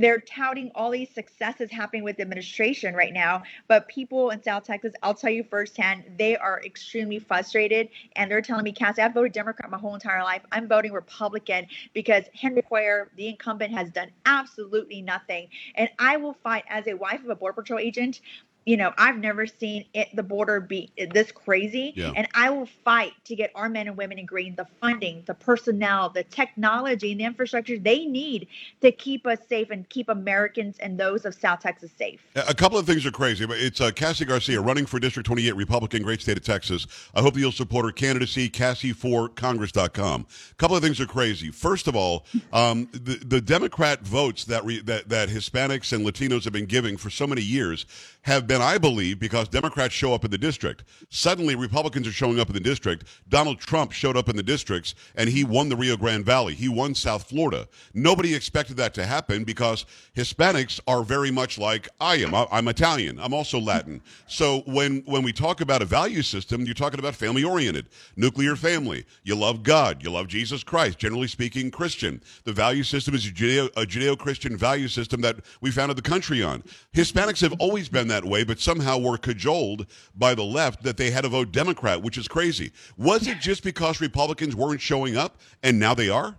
they're 0.00 0.20
touting 0.20 0.70
all 0.75 0.90
these 0.90 1.11
successes 1.11 1.70
happening 1.70 2.02
with 2.02 2.17
the 2.17 2.22
administration 2.22 2.94
right 2.94 3.12
now, 3.12 3.43
but 3.69 3.87
people 3.87 4.31
in 4.31 4.43
South 4.43 4.64
Texas, 4.64 4.94
I'll 5.02 5.14
tell 5.14 5.31
you 5.31 5.44
firsthand, 5.44 6.05
they 6.17 6.36
are 6.36 6.62
extremely 6.65 7.19
frustrated, 7.19 7.91
and 8.17 8.31
they're 8.31 8.41
telling 8.41 8.65
me, 8.65 8.72
Cassy, 8.72 9.03
I've 9.03 9.12
voted 9.12 9.32
Democrat 9.32 9.70
my 9.70 9.77
whole 9.77 9.94
entire 9.94 10.22
life. 10.22 10.43
I'm 10.53 10.69
voting 10.69 10.93
Republican 10.93 11.67
because 11.93 12.24
Henry 12.34 12.62
Cuellar, 12.62 13.08
the 13.17 13.29
incumbent, 13.29 13.74
has 13.74 13.91
done 13.91 14.10
absolutely 14.24 15.03
nothing, 15.03 15.48
and 15.74 15.91
I 15.98 16.17
will 16.17 16.34
fight 16.34 16.65
as 16.69 16.86
a 16.86 16.94
wife 16.94 17.22
of 17.22 17.29
a 17.29 17.36
border 17.36 17.60
patrol 17.60 17.79
agent 17.79 18.20
you 18.67 18.76
know, 18.76 18.93
I've 18.98 19.17
never 19.17 19.46
seen 19.46 19.86
it 19.94 20.14
the 20.14 20.22
border 20.22 20.60
be 20.60 20.90
this 21.12 21.32
crazy. 21.32 21.93
Yeah. 21.96 22.12
And 22.14 22.29
I 22.34 22.50
will 22.50 22.67
fight 22.84 23.12
to 23.24 23.34
get 23.34 23.50
our 23.55 23.69
men 23.69 23.88
and 23.88 23.96
women 23.96 24.19
in 24.19 24.26
green 24.26 24.55
the 24.55 24.67
funding, 24.81 25.22
the 25.26 25.34
personnel, 25.34 26.10
the 26.10 26.24
technology, 26.24 27.12
and 27.12 27.20
the 27.20 27.24
infrastructure 27.24 27.79
they 27.79 28.05
need 28.05 28.48
to 28.82 28.93
keep 28.93 29.26
us 29.26 29.38
safe 29.48 29.70
and 29.70 29.88
keep 29.88 30.08
Americans 30.08 30.76
and 30.81 30.98
those 30.98 31.24
of 31.24 31.34
South 31.34 31.60
Texas 31.60 31.90
safe. 31.96 32.20
A 32.36 32.55
couple 32.55 32.79
of 32.79 32.86
things 32.86 33.06
are 33.06 33.10
crazy. 33.10 33.46
It's 33.48 33.81
uh, 33.81 33.90
Cassy 33.93 34.24
Garcia 34.24 34.60
running 34.60 34.86
for 34.86 35.00
District 35.00 35.26
28 35.26 35.56
Republican, 35.56 36.02
great 36.02 36.20
state 36.20 36.36
of 36.36 36.44
Texas. 36.44 36.86
I 37.14 37.22
hope 37.22 37.36
you'll 37.36 37.52
support 37.52 37.86
her 37.86 37.93
candidacy, 37.93 38.50
Cassy4Congress.com. 38.50 40.26
A 40.50 40.55
couple 40.56 40.76
of 40.76 40.82
things 40.82 41.00
are 41.00 41.06
crazy. 41.06 41.50
First 41.50 41.88
of 41.88 41.96
all, 41.96 42.26
um, 42.52 42.88
the, 42.93 43.17
the 43.24 43.40
Democrat 43.40 44.02
votes 44.02 44.44
that, 44.44 44.64
re, 44.64 44.81
that, 44.82 45.08
that 45.08 45.29
Hispanics 45.31 45.93
and 45.93 46.06
Latinos 46.06 46.44
have 46.44 46.52
been 46.52 46.67
giving 46.67 46.96
for 46.96 47.08
so 47.08 47.26
many 47.26 47.43
years 47.43 47.86
have 48.22 48.46
been, 48.46 48.60
I 48.60 48.79
believe, 48.79 49.19
because 49.19 49.48
Democrats 49.48 49.94
show 49.94 50.12
up 50.12 50.24
in 50.24 50.31
the 50.31 50.39
district. 50.39 50.84
Suddenly, 51.08 51.55
Republicans 51.55 52.06
are 52.06 52.12
showing 52.12 52.39
up 52.39 52.48
in 52.48 52.55
the 52.55 52.60
district. 52.60 53.05
Donald 53.29 53.58
Trump 53.58 53.93
showed 53.93 54.17
up 54.17 54.29
in 54.29 54.36
the 54.36 54.43
districts, 54.43 54.94
and 55.15 55.29
he 55.31 55.44
won 55.44 55.69
the 55.69 55.77
Rio 55.77 55.96
Grande 55.96 56.24
Valley. 56.24 56.55
He 56.55 56.69
won 56.69 56.94
South 56.94 57.29
Florida. 57.29 57.67
Nobody 57.94 58.34
expected 58.34 58.77
that 58.77 58.94
to 58.94 59.06
happen 59.06 59.44
because 59.44 59.86
Hispanics 60.17 60.81
are 60.86 61.03
very 61.03 61.31
much 61.31 61.58
like 61.58 61.89
I 62.00 62.17
am. 62.17 62.34
I'm 62.34 62.69
Italian. 62.69 63.19
I'm 63.19 63.32
also 63.32 63.58
Latin. 63.58 64.03
So 64.27 64.62
when 64.67 65.03
when 65.06 65.22
we 65.22 65.32
talk 65.32 65.60
about 65.60 65.82
a 65.82 65.86
value 65.86 66.22
system, 66.22 66.65
you're 66.65 66.74
talking 66.74 66.98
about 66.98 67.15
family 67.15 67.43
oriented, 67.43 67.86
nuclear 68.17 68.56
family. 68.56 69.06
You 69.24 69.34
love 69.34 69.62
God. 69.62 70.03
You 70.03 70.10
love 70.10 70.29
Jesus 70.29 70.62
Christ. 70.62 70.98
Generally 70.98 71.29
speaking, 71.29 71.70
Christian. 71.70 72.22
The 72.44 72.53
value 72.53 72.82
system 72.82 73.15
is 73.15 73.27
a 73.27 73.31
Judeo 73.31 74.19
Christian 74.19 74.56
value 74.56 74.89
system 74.89 75.20
that 75.22 75.36
we 75.60 75.70
founded 75.70 75.96
the 75.96 76.03
country 76.03 76.43
on. 76.43 76.62
Hispanics 76.94 77.41
have 77.41 77.55
always 77.58 77.89
been 77.89 78.09
that 78.10 78.24
way, 78.24 78.44
but 78.44 78.60
somehow 78.60 78.98
were 78.98 79.19
cajoled 79.19 79.86
by 80.14 80.34
the 80.34 80.44
left 80.44 80.82
that 80.82 80.96
they 80.96 81.10
had 81.10 81.22
to 81.22 81.29
vote 81.29 81.50
Democrat, 81.50 82.02
which 82.02 82.19
is 82.19 82.29
crazy. 82.29 82.72
Was 82.96 83.26
it 83.26 83.40
just 83.40 83.64
because 83.64 84.00
Republicans 84.00 84.55
weren't 84.55 84.81
showing 84.81 85.17
up 85.17 85.40
and 85.62 85.79
now 85.79 85.94
they 85.94 86.08
are? 86.08 86.36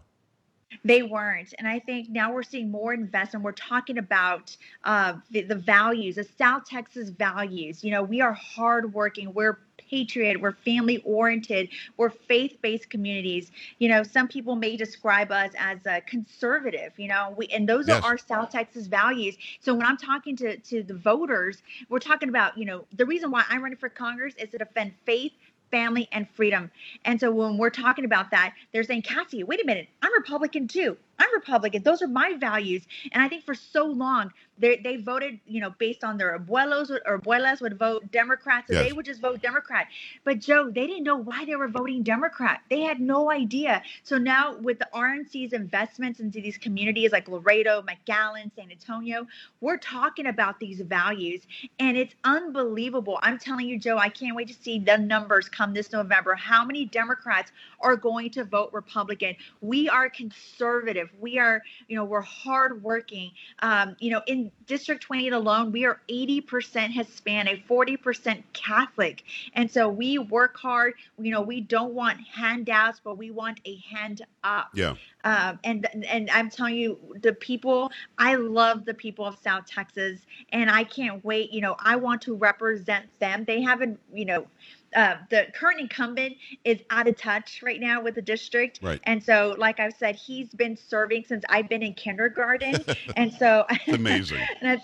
They 0.84 1.04
weren't. 1.04 1.54
And 1.60 1.68
I 1.68 1.80
think 1.80 2.10
now 2.10 2.34
we're 2.34 2.44
seeing 2.44 2.72
more 2.72 2.94
investment. 2.94 3.44
We're 3.44 3.52
talking 3.52 3.98
about 3.98 4.56
uh, 4.84 5.16
the, 5.30 5.42
the 5.42 5.56
values, 5.56 6.16
the 6.16 6.26
South 6.38 6.66
Texas 6.66 7.10
values. 7.10 7.84
You 7.84 7.92
know, 7.92 8.02
we 8.02 8.22
are 8.22 8.34
hardworking. 8.34 9.34
We're 9.34 9.60
patriot. 9.92 10.40
We're 10.40 10.54
family 10.54 11.04
oriented. 11.06 11.70
We're 11.98 12.10
faith 12.10 12.58
based 12.62 12.90
communities. 12.90 13.52
You 13.78 13.90
know, 13.90 14.02
some 14.04 14.28
people 14.28 14.56
may 14.56 14.78
describe 14.78 15.32
us 15.32 15.52
as 15.58 15.86
a 15.86 16.02
conservative. 16.02 16.94
You 16.98 17.10
know, 17.10 17.36
we 17.38 17.48
and 17.48 17.68
those 17.68 17.88
yes. 17.88 18.02
are 18.02 18.12
our 18.12 18.18
South 18.18 18.50
Texas 18.50 18.88
values. 18.88 19.36
So 19.60 19.76
when 19.76 19.86
I'm 19.86 19.98
talking 19.98 20.36
to 20.38 20.58
to 20.58 20.82
the 20.82 20.96
voters, 20.96 21.62
we're 21.90 22.00
talking 22.00 22.30
about 22.30 22.58
you 22.58 22.66
know 22.66 22.86
the 22.94 23.06
reason 23.06 23.30
why 23.30 23.44
I'm 23.50 23.62
running 23.62 23.78
for 23.78 23.90
Congress 23.90 24.34
is 24.38 24.50
to 24.52 24.58
defend 24.58 24.94
faith 25.06 25.34
family, 25.72 26.08
and 26.12 26.30
freedom. 26.32 26.70
And 27.06 27.20
so 27.20 27.32
when 27.32 27.58
we're 27.58 27.70
talking 27.70 28.06
about 28.06 28.30
that, 28.32 28.54
they're 28.72 28.84
saying, 28.84 29.04
Cassy, 29.04 29.44
wait 29.44 29.62
a 29.64 29.66
minute, 29.66 29.88
I'm 30.02 30.14
Republican 30.14 30.68
too. 30.68 30.98
I'm 31.18 31.34
Republican. 31.34 31.84
Those 31.84 32.02
are 32.02 32.08
my 32.08 32.34
values. 32.38 32.84
And 33.12 33.24
I 33.24 33.30
think 33.30 33.46
for 33.46 33.56
so 33.56 33.86
long, 33.86 34.32
they, 34.62 34.78
they 34.78 34.98
voted, 34.98 35.40
you 35.46 35.60
know, 35.60 35.74
based 35.78 36.04
on 36.04 36.18
their 36.18 36.38
abuelos 36.38 36.92
or 37.06 37.20
abuelas 37.20 37.62
would 37.62 37.78
vote 37.78 38.12
Democrat. 38.12 38.66
So 38.68 38.76
yes. 38.76 38.86
they 38.86 38.94
would 38.94 39.06
just 39.06 39.20
vote 39.20 39.42
Democrat. 39.42 39.88
But 40.24 40.40
Joe, 40.40 40.70
they 40.70 40.86
didn't 40.88 41.04
know 41.04 41.18
why 41.18 41.46
they 41.46 41.56
were 41.56 41.68
voting 41.68 42.04
Democrat. 42.04 42.62
They 42.70 42.82
had 42.82 43.00
no 43.00 43.32
idea. 43.32 43.82
So 44.04 44.18
now 44.18 44.56
with 44.58 44.80
the 44.80 44.88
RNC's 44.94 45.54
investments 45.54 46.20
into 46.20 46.40
these 46.40 46.58
communities 46.58 47.12
like 47.12 47.28
Laredo, 47.28 47.82
McAllen, 47.82 48.52
San 48.56 48.72
Antonio, 48.72 49.26
we're 49.60 49.78
talking 49.78 50.28
about 50.28 50.60
these 50.60 50.82
values. 50.82 51.42
And 51.80 51.98
it's 51.98 52.14
unbelievable. 52.24 53.20
I'm 53.24 53.40
telling 53.40 53.68
you, 53.68 53.80
Joe, 53.80 53.98
I 53.98 54.10
can't 54.10 54.36
wait 54.36 54.48
to 54.50 54.54
see 54.54 54.78
the 54.78 54.98
numbers 54.98 55.50
come 55.50 55.74
this 55.74 55.92
November. 55.92 56.36
How 56.36 56.64
many 56.64 56.86
Democrats 56.86 57.52
are 57.80 57.96
going 57.96 58.30
to 58.32 58.44
vote 58.44 58.70
Republican? 58.74 59.36
We 59.62 59.90
are 59.90 60.08
conservative. 60.08 61.10
We 61.20 61.40
are, 61.40 61.64
you 61.88 61.96
know, 61.96 62.06
we're 62.06 62.22
hardworking. 62.22 63.32
Um, 63.60 63.96
you 64.00 64.12
know, 64.12 64.22
in 64.28 64.51
District 64.68 65.02
28 65.04 65.34
alone, 65.34 65.72
we 65.72 65.86
are 65.86 66.00
80% 66.10 66.92
Hispanic, 66.92 67.68
40% 67.68 68.42
Catholic. 68.54 69.24
And 69.54 69.70
so 69.70 69.90
we 69.90 70.18
work 70.18 70.56
hard. 70.56 70.94
You 71.20 71.32
know, 71.32 71.42
we 71.42 71.60
don't 71.60 71.94
want 71.94 72.20
handouts, 72.22 73.02
but 73.04 73.18
we 73.18 73.32
want 73.32 73.60
a 73.66 73.78
hand 73.94 74.22
up. 74.44 74.70
Yeah. 74.74 74.96
Um, 75.24 75.60
and 75.64 75.88
and 76.08 76.30
I'm 76.32 76.50
telling 76.50 76.76
you, 76.76 76.98
the 77.22 77.34
people, 77.34 77.92
I 78.18 78.36
love 78.36 78.86
the 78.86 78.94
people 78.94 79.26
of 79.26 79.38
South 79.44 79.66
Texas, 79.66 80.22
and 80.54 80.72
I 80.72 80.84
can't 80.86 81.24
wait. 81.26 81.52
You 81.52 81.62
know, 81.62 81.76
I 81.78 81.98
want 81.98 82.22
to 82.24 82.36
represent 82.36 83.08
them. 83.20 83.44
They 83.46 83.62
haven't, 83.62 84.00
you 84.14 84.26
know, 84.26 84.48
uh, 84.96 85.16
the 85.30 85.48
current 85.54 85.80
incumbent 85.80 86.36
is 86.66 86.80
out 86.90 87.08
of 87.08 87.18
touch 87.18 87.62
right 87.64 87.80
now 87.80 88.02
with 88.02 88.16
the 88.16 88.22
district. 88.22 88.80
Right. 88.82 89.00
And 89.04 89.24
so, 89.24 89.56
like 89.58 89.80
I've 89.80 89.94
said, 89.94 90.16
he's 90.16 90.50
been 90.50 90.76
serving 90.76 91.26
since 91.26 91.44
I've 91.50 91.70
been 91.70 91.84
in 91.84 91.94
kindergarten. 91.94 92.84
and 93.16 93.34
so, 93.34 93.66
amazing. 93.88 94.42
and, 94.62 94.82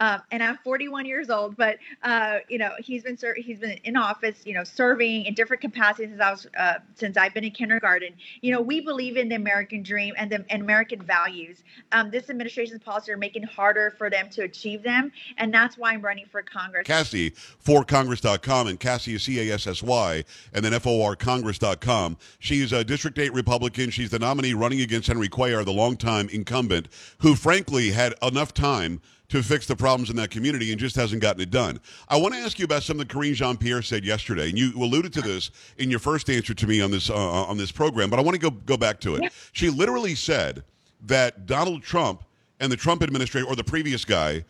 um, 0.00 0.22
and 0.30 0.42
I'm 0.42 0.58
41 0.64 1.06
years 1.06 1.30
old, 1.30 1.56
but 1.56 1.78
uh, 2.02 2.38
you 2.48 2.58
know, 2.58 2.72
he's 2.78 3.02
been 3.02 3.16
ser- 3.16 3.36
he's 3.36 3.58
been 3.58 3.78
in 3.84 3.96
office, 3.96 4.40
you 4.44 4.54
know, 4.54 4.64
serving 4.64 5.26
in 5.26 5.34
different 5.34 5.60
capacities 5.60 6.10
since 6.10 6.20
I 6.20 6.30
was 6.30 6.46
uh, 6.58 6.74
since 6.96 7.16
I've 7.16 7.34
been 7.34 7.44
in 7.44 7.52
kindergarten. 7.52 8.14
You 8.40 8.52
know, 8.52 8.60
we 8.60 8.80
believe 8.80 9.16
in 9.16 9.28
the 9.28 9.36
American 9.36 9.82
dream 9.82 10.14
and 10.16 10.30
the 10.30 10.44
and 10.50 10.62
American 10.62 11.02
values. 11.02 11.62
Um, 11.92 12.10
this 12.10 12.28
administration's 12.28 12.82
policies 12.82 13.10
are 13.10 13.16
making 13.16 13.44
harder 13.44 13.94
for 13.98 14.10
them 14.10 14.28
to 14.30 14.42
achieve 14.42 14.82
them, 14.82 15.12
and 15.38 15.54
that's 15.54 15.78
why 15.78 15.92
I'm 15.92 16.02
running 16.02 16.26
for 16.26 16.42
Congress. 16.42 16.86
Cassy 16.86 17.30
for 17.30 17.84
Congress.com 17.84 18.66
and 18.66 18.80
Cassy 18.80 19.11
C 19.18 19.48
A 19.48 19.54
S 19.54 19.66
S 19.66 19.82
Y, 19.82 20.24
and 20.52 20.64
then 20.64 20.74
F 20.74 20.86
O 20.86 21.02
R 21.02 21.12
FORCongress.com. 21.16 22.16
She's 22.38 22.72
a 22.72 22.84
District 22.84 23.18
8 23.18 23.32
Republican. 23.32 23.90
She's 23.90 24.10
the 24.10 24.18
nominee 24.18 24.54
running 24.54 24.80
against 24.80 25.08
Henry 25.08 25.28
Cuellar, 25.28 25.64
the 25.64 25.72
longtime 25.72 26.28
incumbent, 26.30 26.88
who 27.18 27.34
frankly 27.34 27.90
had 27.90 28.14
enough 28.22 28.54
time 28.54 29.00
to 29.28 29.42
fix 29.42 29.66
the 29.66 29.74
problems 29.74 30.10
in 30.10 30.16
that 30.16 30.30
community 30.30 30.72
and 30.72 30.80
just 30.80 30.94
hasn't 30.94 31.22
gotten 31.22 31.40
it 31.40 31.50
done. 31.50 31.80
I 32.08 32.18
want 32.18 32.34
to 32.34 32.40
ask 32.40 32.58
you 32.58 32.66
about 32.66 32.82
something 32.82 33.06
Karine 33.06 33.34
Jean 33.34 33.56
Pierre 33.56 33.80
said 33.80 34.04
yesterday, 34.04 34.50
and 34.50 34.58
you 34.58 34.72
alluded 34.76 35.12
to 35.14 35.22
this 35.22 35.50
in 35.78 35.90
your 35.90 36.00
first 36.00 36.28
answer 36.28 36.52
to 36.52 36.66
me 36.66 36.80
on 36.82 36.90
this 36.90 37.08
uh, 37.08 37.14
on 37.14 37.56
this 37.56 37.72
program, 37.72 38.10
but 38.10 38.18
I 38.18 38.22
want 38.22 38.34
to 38.34 38.40
go 38.40 38.50
go 38.50 38.76
back 38.76 39.00
to 39.00 39.16
it. 39.16 39.32
She 39.52 39.70
literally 39.70 40.14
said 40.14 40.64
that 41.06 41.46
Donald 41.46 41.82
Trump 41.82 42.24
and 42.60 42.70
the 42.70 42.76
Trump 42.76 43.02
administration 43.02 43.48
or 43.48 43.56
the 43.56 43.64
previous 43.64 44.04
guy 44.04 44.44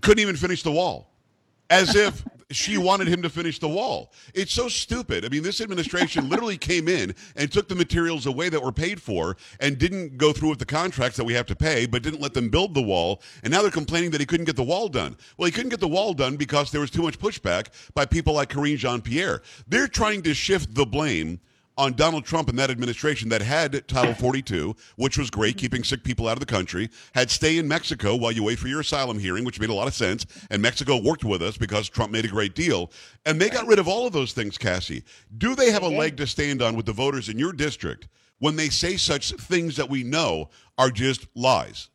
couldn't 0.00 0.20
even 0.20 0.36
finish 0.36 0.62
the 0.62 0.70
wall 0.70 1.10
as 1.70 1.96
if 1.96 2.22
she 2.54 2.78
wanted 2.78 3.08
him 3.08 3.22
to 3.22 3.30
finish 3.30 3.58
the 3.58 3.68
wall. 3.68 4.12
It's 4.34 4.52
so 4.52 4.68
stupid. 4.68 5.24
I 5.24 5.28
mean, 5.28 5.42
this 5.42 5.60
administration 5.60 6.28
literally 6.28 6.56
came 6.56 6.88
in 6.88 7.14
and 7.36 7.50
took 7.50 7.68
the 7.68 7.74
materials 7.74 8.26
away 8.26 8.48
that 8.48 8.62
were 8.62 8.72
paid 8.72 9.00
for 9.00 9.36
and 9.60 9.78
didn't 9.78 10.18
go 10.18 10.32
through 10.32 10.50
with 10.50 10.58
the 10.58 10.66
contracts 10.66 11.16
that 11.16 11.24
we 11.24 11.34
have 11.34 11.46
to 11.46 11.56
pay, 11.56 11.86
but 11.86 12.02
didn't 12.02 12.20
let 12.20 12.34
them 12.34 12.48
build 12.48 12.74
the 12.74 12.82
wall. 12.82 13.22
And 13.42 13.52
now 13.52 13.62
they're 13.62 13.70
complaining 13.70 14.10
that 14.10 14.20
he 14.20 14.26
couldn't 14.26 14.46
get 14.46 14.56
the 14.56 14.62
wall 14.62 14.88
done. 14.88 15.16
Well, 15.36 15.46
he 15.46 15.52
couldn't 15.52 15.70
get 15.70 15.80
the 15.80 15.88
wall 15.88 16.14
done 16.14 16.36
because 16.36 16.70
there 16.70 16.80
was 16.80 16.90
too 16.90 17.02
much 17.02 17.18
pushback 17.18 17.68
by 17.94 18.06
people 18.06 18.34
like 18.34 18.50
Karine 18.50 18.76
Jean 18.76 19.00
Pierre. 19.00 19.42
They're 19.66 19.88
trying 19.88 20.22
to 20.22 20.34
shift 20.34 20.74
the 20.74 20.86
blame 20.86 21.40
on 21.76 21.94
Donald 21.94 22.24
Trump 22.24 22.48
and 22.48 22.58
that 22.58 22.70
administration 22.70 23.28
that 23.30 23.42
had 23.42 23.86
Title 23.88 24.14
42, 24.14 24.76
which 24.96 25.16
was 25.16 25.30
great, 25.30 25.56
keeping 25.56 25.84
sick 25.84 26.04
people 26.04 26.28
out 26.28 26.34
of 26.34 26.40
the 26.40 26.46
country, 26.46 26.90
had 27.14 27.30
stay 27.30 27.58
in 27.58 27.66
Mexico 27.66 28.14
while 28.14 28.32
you 28.32 28.42
wait 28.42 28.58
for 28.58 28.68
your 28.68 28.80
asylum 28.80 29.18
hearing, 29.18 29.44
which 29.44 29.60
made 29.60 29.70
a 29.70 29.74
lot 29.74 29.88
of 29.88 29.94
sense. 29.94 30.26
And 30.50 30.60
Mexico 30.60 31.00
worked 31.00 31.24
with 31.24 31.42
us 31.42 31.56
because 31.56 31.88
Trump 31.88 32.12
made 32.12 32.24
a 32.24 32.28
great 32.28 32.54
deal. 32.54 32.90
And 33.24 33.40
they 33.40 33.48
got 33.48 33.66
rid 33.66 33.78
of 33.78 33.88
all 33.88 34.06
of 34.06 34.12
those 34.12 34.32
things, 34.32 34.58
Cassy. 34.58 35.02
Do 35.38 35.54
they 35.54 35.70
have 35.70 35.82
a 35.82 35.88
leg 35.88 36.16
to 36.18 36.26
stand 36.26 36.62
on 36.62 36.76
with 36.76 36.86
the 36.86 36.92
voters 36.92 37.28
in 37.28 37.38
your 37.38 37.52
district 37.52 38.08
when 38.38 38.56
they 38.56 38.68
say 38.68 38.96
such 38.96 39.32
things 39.32 39.76
that 39.76 39.88
we 39.88 40.02
know 40.02 40.50
are 40.78 40.90
just 40.90 41.26
lies? 41.34 41.88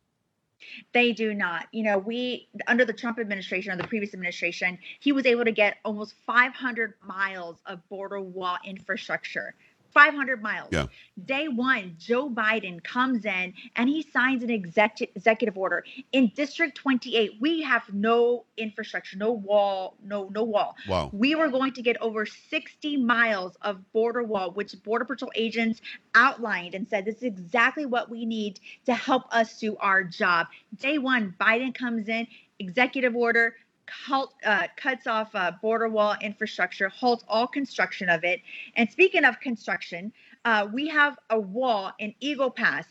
They 0.94 1.12
do 1.12 1.34
not. 1.34 1.68
You 1.72 1.84
know, 1.84 1.98
we, 1.98 2.50
under 2.68 2.86
the 2.86 2.94
Trump 2.94 3.20
administration 3.20 3.72
or 3.72 3.78
the 3.78 3.88
previous 3.88 4.14
administration, 4.14 4.78
he 5.00 5.12
was 5.12 5.26
able 5.26 5.46
to 5.46 5.52
get 5.52 5.78
almost 5.84 6.14
500 6.26 6.94
miles 7.04 7.58
of 7.66 7.88
border 7.90 8.22
wall 8.22 8.58
infrastructure. 8.66 9.56
500 9.94 10.41
miles. 10.41 10.70
Yeah. 10.72 10.88
Day 11.25 11.48
one, 11.48 11.96
Joe 11.98 12.29
Biden 12.29 12.84
comes 12.84 13.25
in 13.25 13.53
and 13.75 13.89
he 13.89 14.03
signs 14.03 14.44
an 14.44 14.50
executive 14.50 15.15
executive 15.15 15.58
order. 15.58 15.84
In 16.12 16.32
District 16.36 16.75
28, 16.75 17.38
we 17.39 17.62
have 17.62 17.84
no 17.91 18.46
infrastructure, 18.58 19.17
no 19.17 19.32
wall, 19.32 19.96
no 20.03 20.29
no 20.29 20.44
wall. 20.44 20.75
Wow. 20.88 21.10
We 21.13 21.36
were 21.36 21.50
going 21.50 21.74
to 21.74 21.82
get 21.82 22.00
over 22.01 22.25
60 22.25 22.98
miles 22.98 23.58
of 23.62 23.91
border 23.94 24.24
wall, 24.24 24.51
which 24.51 24.75
Border 24.84 25.06
Patrol 25.06 25.32
agents 25.36 25.82
outlined 26.15 26.75
and 26.75 26.88
said 26.88 27.06
this 27.06 27.17
is 27.17 27.24
exactly 27.24 27.86
what 27.86 28.10
we 28.10 28.25
need 28.25 28.60
to 28.86 28.94
help 28.94 29.24
us 29.32 29.60
do 29.60 29.77
our 29.77 30.03
job. 30.03 30.48
Day 30.79 30.98
one, 30.98 31.36
Biden 31.39 31.74
comes 31.74 32.08
in, 32.08 32.27
executive 32.60 33.15
order, 33.15 33.56
halt, 33.89 34.34
uh, 34.46 34.67
cuts 34.75 35.08
off 35.08 35.34
uh, 35.34 35.51
border 35.62 35.89
wall 35.89 36.15
infrastructure, 36.22 36.89
halts 36.89 37.24
all 37.27 37.48
construction 37.48 38.10
of 38.10 38.24
it. 38.24 38.41
And 38.75 38.89
speaking 38.89 39.25
of 39.25 39.39
construction, 39.39 40.12
uh, 40.46 40.67
we 40.72 40.88
have 40.88 41.17
a 41.29 41.39
wall 41.39 41.91
in 42.00 42.13
Eagle 42.20 42.51
Pass. 42.51 42.86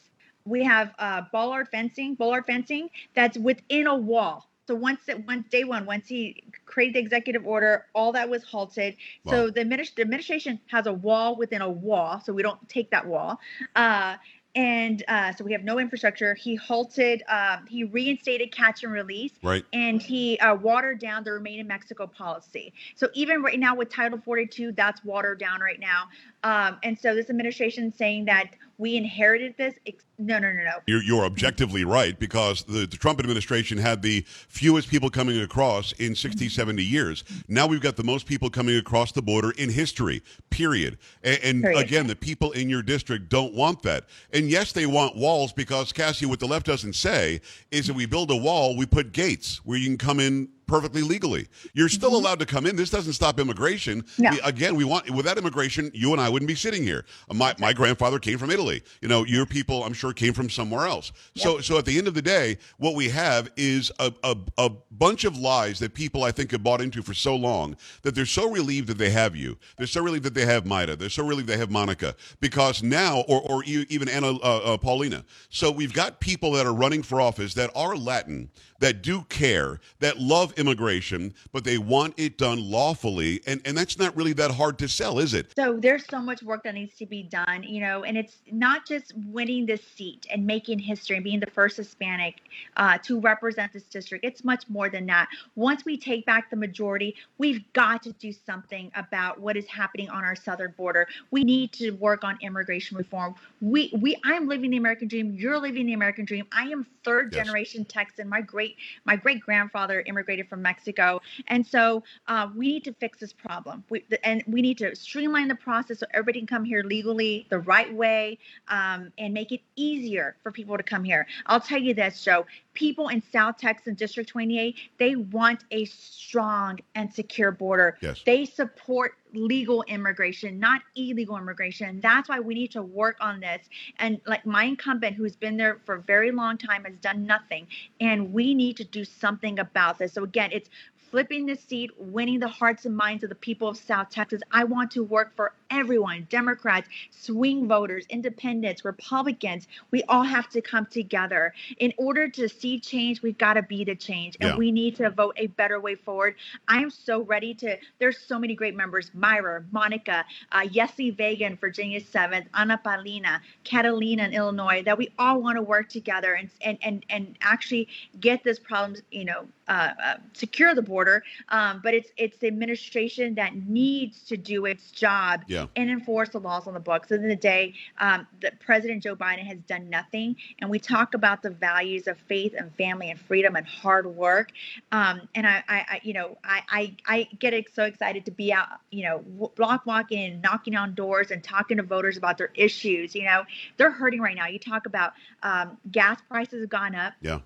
We 0.45 0.63
have 0.65 0.95
uh, 0.99 1.23
bollard 1.33 1.69
fencing, 1.69 2.15
bollard 2.15 2.47
fencing 2.47 2.91
that's 3.15 3.37
within 3.37 3.87
a 3.87 3.97
wall. 3.97 4.49
So 4.67 4.75
once 4.75 5.09
it, 5.09 5.25
once 5.27 5.49
day 5.49 5.63
one, 5.63 5.87
once 5.87 6.09
he 6.09 6.43
created 6.65 6.95
the 6.97 6.99
executive 6.99 7.47
order, 7.47 7.87
all 7.95 8.13
that 8.13 8.29
was 8.29 8.43
halted. 8.43 8.97
Wow. 9.25 9.33
So 9.33 9.51
the, 9.51 9.65
administ- 9.65 9.95
the, 9.95 10.03
administration 10.03 10.59
has 10.67 10.87
a 10.87 10.93
wall 10.93 11.37
within 11.37 11.63
a 11.63 11.71
wall, 11.71 12.21
so 12.25 12.33
we 12.33 12.43
don't 12.43 12.69
take 12.69 12.91
that 12.91 13.07
wall. 13.07 13.39
Uh, 13.77 14.17
and 14.57 15.05
uh, 15.07 15.33
so 15.33 15.45
we 15.45 15.53
have 15.53 15.65
no 15.65 15.79
infrastructure. 15.79 16.35
He 16.35 16.57
halted, 16.57 17.23
uh, 17.29 17.59
he 17.69 17.85
reinstated 17.85 18.51
catch 18.53 18.83
and 18.83 18.93
release, 18.93 19.33
right? 19.43 19.65
And 19.75 20.01
he 20.01 20.39
uh, 20.39 20.55
watered 20.55 20.99
down 20.99 21.25
the 21.25 21.33
Remain 21.33 21.61
in 21.61 21.67
Mexico 21.67 22.07
policy. 22.07 22.73
So 22.95 23.09
even 23.13 23.43
right 23.43 23.61
now 23.61 23.77
with 23.77 23.91
Title 23.91 24.19
42, 24.25 24.73
that's 24.73 25.05
watered 25.05 25.39
down 25.39 25.61
right 25.61 25.79
now. 25.79 26.05
Um, 26.47 26.79
and 26.85 26.97
so 26.97 27.13
this 27.13 27.29
administration 27.29 27.93
saying 27.93 28.27
that 28.27 28.51
we 28.79 28.97
inherited 28.97 29.57
this. 29.59 29.75
No, 30.17 30.39
no, 30.39 30.53
no, 30.53 30.63
no. 30.63 30.75
You're, 30.87 31.03
you're 31.03 31.25
objectively 31.25 31.85
right 31.85 32.17
because 32.17 32.63
the, 32.63 32.87
the, 32.87 32.97
Trump 32.97 33.19
administration 33.19 33.79
had 33.79 34.01
the 34.01 34.21
fewest 34.27 34.89
people 34.89 35.11
coming 35.11 35.41
across 35.41 35.91
in 35.95 36.15
60, 36.15 36.49
70 36.49 36.85
years. 36.85 37.25
Now 37.49 37.67
we've 37.67 37.81
got 37.81 37.97
the 37.97 38.05
most 38.05 38.27
people 38.27 38.49
coming 38.49 38.77
across 38.77 39.11
the 39.11 39.23
border 39.23 39.51
in 39.53 39.71
history, 39.71 40.23
period. 40.51 40.99
And, 41.25 41.41
and 41.43 41.63
period. 41.65 41.81
again, 41.81 42.07
the 42.07 42.15
people 42.15 42.53
in 42.53 42.69
your 42.69 42.83
district 42.83 43.29
don't 43.29 43.53
want 43.53 43.83
that. 43.83 44.05
And 44.33 44.49
yes, 44.49 44.71
they 44.71 44.87
want 44.87 45.17
walls 45.17 45.53
because, 45.53 45.93
Cassy, 45.93 46.27
what 46.27 46.39
the 46.39 46.47
left 46.47 46.67
doesn't 46.67 46.95
say 46.95 47.41
is 47.73 47.89
that 47.89 47.95
we 47.95 48.07
build 48.07 48.31
a 48.31 48.37
wall, 48.37 48.77
we 48.77 48.87
put 48.87 49.11
gates 49.11 49.65
where 49.65 49.79
you 49.79 49.87
can 49.87 49.99
come 49.99 50.21
in 50.21 50.49
perfectly 50.67 51.03
legally. 51.03 51.47
You're 51.75 51.89
still 51.89 52.11
mm-hmm. 52.11 52.25
allowed 52.25 52.39
to 52.41 52.47
come 52.47 52.67
in. 52.67 52.77
This 52.77 52.91
doesn't 52.91 53.15
stop 53.15 53.39
immigration. 53.39 54.05
No. 54.19 54.33
Again, 54.45 54.75
we 54.77 54.85
want 54.85 55.11
without 55.11 55.39
immigration, 55.39 55.91
you 55.95 56.13
and 56.13 56.21
I 56.21 56.29
wouldn't 56.29 56.49
be 56.49 56.55
sitting 56.55 56.83
here. 56.83 57.05
My 57.33 57.55
my 57.59 57.73
grandfather 57.73 58.19
came 58.19 58.39
from 58.39 58.51
Italy. 58.51 58.83
You 59.01 59.09
know, 59.09 59.25
your 59.25 59.47
people, 59.47 59.85
I'm 59.85 59.93
sure, 59.93 60.13
came 60.13 60.33
from 60.33 60.51
somewhere 60.51 60.87
else. 60.87 61.13
Yep. 61.35 61.45
So 61.45 61.61
so 61.61 61.79
at 61.79 61.85
the 61.85 61.97
end 61.99 62.09
of 62.09 62.15
the 62.15 62.23
day, 62.23 62.59
what 62.79 62.95
we 62.95 63.09
have 63.09 63.51
is 63.57 63.93
a, 63.99 64.13
a 64.23 64.37
a 64.59 64.71
bunch 64.91 65.25
of 65.25 65.37
lies 65.39 65.79
that 65.79 65.95
people 65.95 66.25
I 66.25 66.33
think 66.33 66.51
have 66.53 66.63
bought 66.63 66.81
into 66.81 67.03
for 67.03 67.15
so 67.15 67.37
long 67.37 67.77
that 68.03 68.15
they're 68.15 68.27
so 68.27 68.51
relieved 68.51 68.89
that 68.89 68.99
they 68.99 69.11
have 69.11 69.37
you. 69.37 69.57
They're 69.77 69.87
so 69.87 70.03
relieved 70.03 70.25
that 70.25 70.35
they 70.35 70.47
have 70.47 70.65
Mayra. 70.65 70.99
They're 70.99 71.09
so 71.09 71.27
relieved 71.27 71.49
they 71.49 71.59
have 71.59 71.71
Monica 71.71 72.15
because 72.41 72.83
now, 72.83 73.21
or 73.29 73.41
or 73.43 73.65
even 73.65 74.09
Anna 74.09 74.33
uh, 74.37 74.61
uh, 74.65 74.77
Paulina. 74.77 75.25
So 75.49 75.71
we've 75.71 75.93
got 75.93 76.21
people 76.21 76.53
that 76.53 76.67
are 76.67 76.75
running 76.75 77.03
for 77.03 77.21
office 77.21 77.55
that 77.55 77.71
are 77.75 77.97
Latin, 77.97 78.51
that 78.81 79.03
do 79.03 79.23
care, 79.23 79.81
that 80.01 80.19
love 80.19 80.53
immigration, 80.57 81.35
but 81.53 81.65
they 81.65 81.79
want 81.79 82.15
it 82.17 82.39
done 82.39 82.59
lawfully, 82.71 83.41
and 83.47 83.61
and 83.65 83.77
that's 83.77 83.99
not 83.99 84.17
really 84.17 84.33
that 84.35 84.51
hard 84.53 84.79
to 84.79 84.89
sell, 84.89 85.19
is 85.19 85.35
it? 85.35 85.53
So 85.57 85.77
there's 85.79 86.07
so 86.07 86.21
much 86.21 86.43
work 86.43 86.63
that 86.65 86.75
needs 86.75 86.97
to 86.97 87.07
be 87.07 87.23
done, 87.23 87.63
you 87.63 87.81
know, 87.81 88.05
and 88.05 88.17
it's 88.17 88.39
not 88.51 88.87
just 88.87 89.13
winning 89.27 89.67
this 89.67 89.83
seat 89.83 90.27
and 90.31 90.47
making 90.47 90.79
history 90.79 91.17
and 91.17 91.25
being 91.25 91.41
the 91.41 91.51
first 91.51 91.77
Hispanic 91.77 92.43
uh, 92.77 92.99
to 92.99 93.21
represent 93.21 93.73
this 93.73 93.85
district. 93.85 94.25
It's 94.25 94.45
much 94.45 94.69
more 94.69 94.89
than 94.89 95.07
that. 95.07 95.29
Once 95.55 95.85
we 95.85 95.97
take 95.97 96.27
back 96.27 96.51
the 96.51 96.57
majority, 96.57 97.15
we've 97.39 97.63
got 97.73 98.03
to 98.05 98.13
do 98.13 98.33
something 98.33 98.91
about 98.95 99.41
what 99.41 99.57
is 99.57 99.67
happening 99.67 100.09
on 100.11 100.25
our 100.25 100.37
southern 100.37 100.75
border. 100.77 101.07
We 101.31 101.45
need 101.45 101.73
to 101.75 101.93
work 101.93 102.25
on 102.25 102.39
immigration 102.41 102.97
reform. 102.97 103.35
We 103.61 103.93
we 104.01 104.17
I'm 104.25 104.49
living 104.49 104.71
the 104.71 104.77
American 104.77 105.09
dream. 105.09 105.35
You're 105.35 105.59
living 105.59 105.87
the 105.87 105.93
American 105.93 106.25
dream. 106.25 106.47
I 106.53 106.65
am 106.65 106.87
third 107.05 107.33
Yes. 107.33 107.45
generation 107.45 107.85
Texan. 107.85 108.29
My 108.29 108.41
great 108.41 108.77
my 109.05 109.17
great 109.17 109.41
grandfather 109.41 110.03
immigrated 110.07 110.46
from 110.49 110.63
Mexico, 110.63 111.21
and 111.49 111.67
so 111.67 112.03
uh, 112.29 112.49
we 112.57 112.69
need 112.69 112.85
to 112.85 112.93
fix 112.95 113.19
this 113.19 113.33
problem. 113.33 113.85
We, 113.91 114.05
and 114.25 114.43
we 114.47 114.63
need 114.63 114.79
to 114.79 114.95
streamline 114.97 115.49
the 115.49 115.55
process 115.55 116.01
so 116.01 116.07
everybody 116.13 116.41
can 116.41 116.47
come 116.47 116.65
here 116.65 116.83
legally, 116.83 117.47
the 117.51 117.59
right 117.59 117.93
way, 117.93 118.39
um, 118.69 119.13
and 119.19 119.35
make 119.35 119.53
it 119.53 119.61
easier 119.77 120.37
for 120.43 120.53
people 120.53 120.77
to 120.77 120.83
come 120.83 121.05
here. 121.05 121.27
I'll 121.47 121.61
tell 121.61 121.81
you 121.81 121.95
this, 121.95 122.23
Joe. 122.25 122.47
People 122.77 123.09
in 123.09 123.23
South 123.33 123.57
Texas 123.57 123.87
and 123.87 123.97
District 123.97 124.29
28, 124.29 124.77
they 124.99 125.17
want 125.17 125.65
a 125.71 125.87
strong 125.87 126.79
and 126.95 127.13
secure 127.13 127.51
border. 127.51 127.97
Yes. 128.03 128.23
They 128.25 128.45
support 128.45 129.15
legal 129.33 129.83
immigration, 129.85 130.59
not 130.61 130.83
illegal 130.95 131.37
immigration. 131.39 132.01
That's 132.03 132.29
why 132.29 132.39
we 132.39 132.55
need 132.55 132.71
to 132.73 132.83
work 132.83 133.17
on 133.21 133.41
this. 133.41 133.63
And 133.99 134.21
like 134.27 134.45
my 134.45 134.65
incumbent, 134.65 135.17
who's 135.17 135.37
been 135.37 135.57
there 135.57 135.81
for 135.87 135.97
a 135.97 136.03
very 136.03 136.31
long 136.31 136.59
time, 136.59 136.85
has 136.85 136.95
done 137.01 137.27
nothing. 137.27 137.67
And 138.01 138.33
we 138.33 138.55
need 138.55 138.77
to 138.77 138.85
do 138.85 139.05
something 139.05 139.59
about 139.59 139.99
this. 139.99 140.13
So 140.13 140.23
again, 140.23 140.51
it's 140.53 140.69
flipping 141.11 141.47
the 141.47 141.57
seat, 141.57 141.91
winning 141.99 142.41
the 142.41 142.49
hearts 142.49 142.85
and 142.85 142.97
minds 142.97 143.23
of 143.23 143.31
the 143.31 143.37
people 143.37 143.69
of 143.69 143.77
South 143.77 144.11
Texas. 144.11 144.43
I 144.51 144.65
want 144.65 144.91
to 144.93 145.03
work 145.03 145.35
for 145.35 145.55
everyone 145.71 146.27
Democrats, 146.31 146.89
swing 147.11 147.67
voters, 147.69 148.07
independents, 148.09 148.85
Republicans. 148.85 149.67
We 149.91 150.03
all 150.05 150.23
have 150.23 150.49
to 150.51 150.61
come 150.61 150.87
together. 150.87 151.53
In 151.79 151.93
order 151.97 152.29
to 152.29 152.49
see 152.49 152.79
change, 152.81 153.23
we've 153.23 153.39
got 153.39 153.55
to 153.55 153.63
be 153.63 153.85
the 153.85 153.95
change. 153.95 154.37
And 154.41 154.51
Yeah. 154.51 154.57
we 154.57 154.71
need 154.73 154.97
to 154.97 155.11
vote 155.11 155.35
a 155.39 155.47
better 155.49 155.81
way 155.81 155.95
forward. 155.95 156.37
I 156.69 156.79
am 156.83 156.91
so 156.91 157.23
ready 157.23 157.55
to. 157.55 157.77
There's 157.99 158.19
so 158.19 158.39
many 158.39 158.55
great 158.55 158.75
members 158.77 159.11
Mayra, 159.17 159.65
Monica, 159.73 160.25
uh, 160.53 160.61
Yesli 160.63 161.17
Vega, 161.17 161.55
Virginia 161.61 162.01
7th, 162.01 162.47
Anna 162.55 162.79
Paulina, 162.83 163.41
Catalina 163.65 164.25
in 164.25 164.33
Illinois, 164.33 164.83
that 164.85 164.99
we 164.99 165.13
all 165.19 165.41
want 165.41 165.57
to 165.57 165.63
work 165.63 165.89
together 165.89 166.35
and, 166.35 166.51
and, 166.63 166.79
and, 166.83 167.05
and 167.11 167.37
actually 167.41 167.89
get 168.21 168.43
this 168.45 168.59
problem, 168.59 169.01
you 169.11 169.25
know, 169.25 169.47
uh, 169.69 169.91
uh, 170.03 170.17
secure 170.33 170.75
the 170.75 170.83
border. 170.83 171.23
Um, 171.49 171.81
but 171.83 171.95
it's 171.95 172.11
it's 172.17 172.39
the 172.39 172.47
administration 172.47 173.35
that 173.35 173.55
needs 173.55 174.23
to 174.25 174.37
do 174.37 174.65
its 174.67 174.91
job 174.91 175.43
Yeah. 175.49 175.56
And 175.77 175.91
enforce 175.91 176.31
the 176.31 176.41
laws 176.41 176.67
on 176.67 176.75
the 176.75 176.81
books. 176.81 177.11
At 177.11 177.21
the 177.21 177.25
end 177.25 177.33
of 177.33 177.39
the 177.39 177.43
day, 177.43 177.75
um, 177.99 178.27
the 178.41 178.53
President 178.61 179.03
Joe 179.03 179.17
Biden 179.17 179.47
has 179.47 179.59
done 179.67 179.89
nothing. 179.91 180.37
And 180.61 180.71
we 180.71 180.79
talk 180.79 181.15
about 181.15 181.43
the 181.43 181.51
values 181.51 182.07
of 182.07 182.19
faith 182.19 182.55
and 182.57 182.75
family 182.77 183.11
and 183.11 183.19
freedom 183.19 183.57
and 183.57 183.67
hard 183.67 184.07
work. 184.07 184.53
Um, 184.93 185.29
and 185.35 185.47
I, 185.47 185.63
I, 185.69 185.77
I, 185.77 186.01
you 186.03 186.13
know, 186.13 186.37
I, 186.45 186.63
I, 186.69 186.97
I 187.07 187.29
get 187.39 187.55
so 187.75 187.85
excited 187.85 188.25
to 188.27 188.31
be 188.31 188.53
out, 188.53 188.69
you 188.91 189.05
know, 189.05 189.51
block 189.57 189.87
walking 189.87 190.25
and 190.25 190.43
knocking 190.43 190.77
on 190.77 190.95
doors 190.95 191.31
and 191.31 191.43
talking 191.43 191.79
to 191.79 191.83
voters 191.83 192.17
about 192.17 192.39
their 192.39 192.51
issues. 192.55 193.15
You 193.15 193.25
know, 193.25 193.45
they're 193.77 193.91
hurting 193.91 194.21
right 194.21 194.37
now. 194.37 194.47
You 194.47 194.59
talk 194.59 194.87
about 194.87 195.15
um, 195.43 195.77
gas 195.91 196.21
prices 196.29 196.61
have 196.61 196.71
gone 196.71 196.95
up 196.95 197.15
Yeah. 197.21 197.41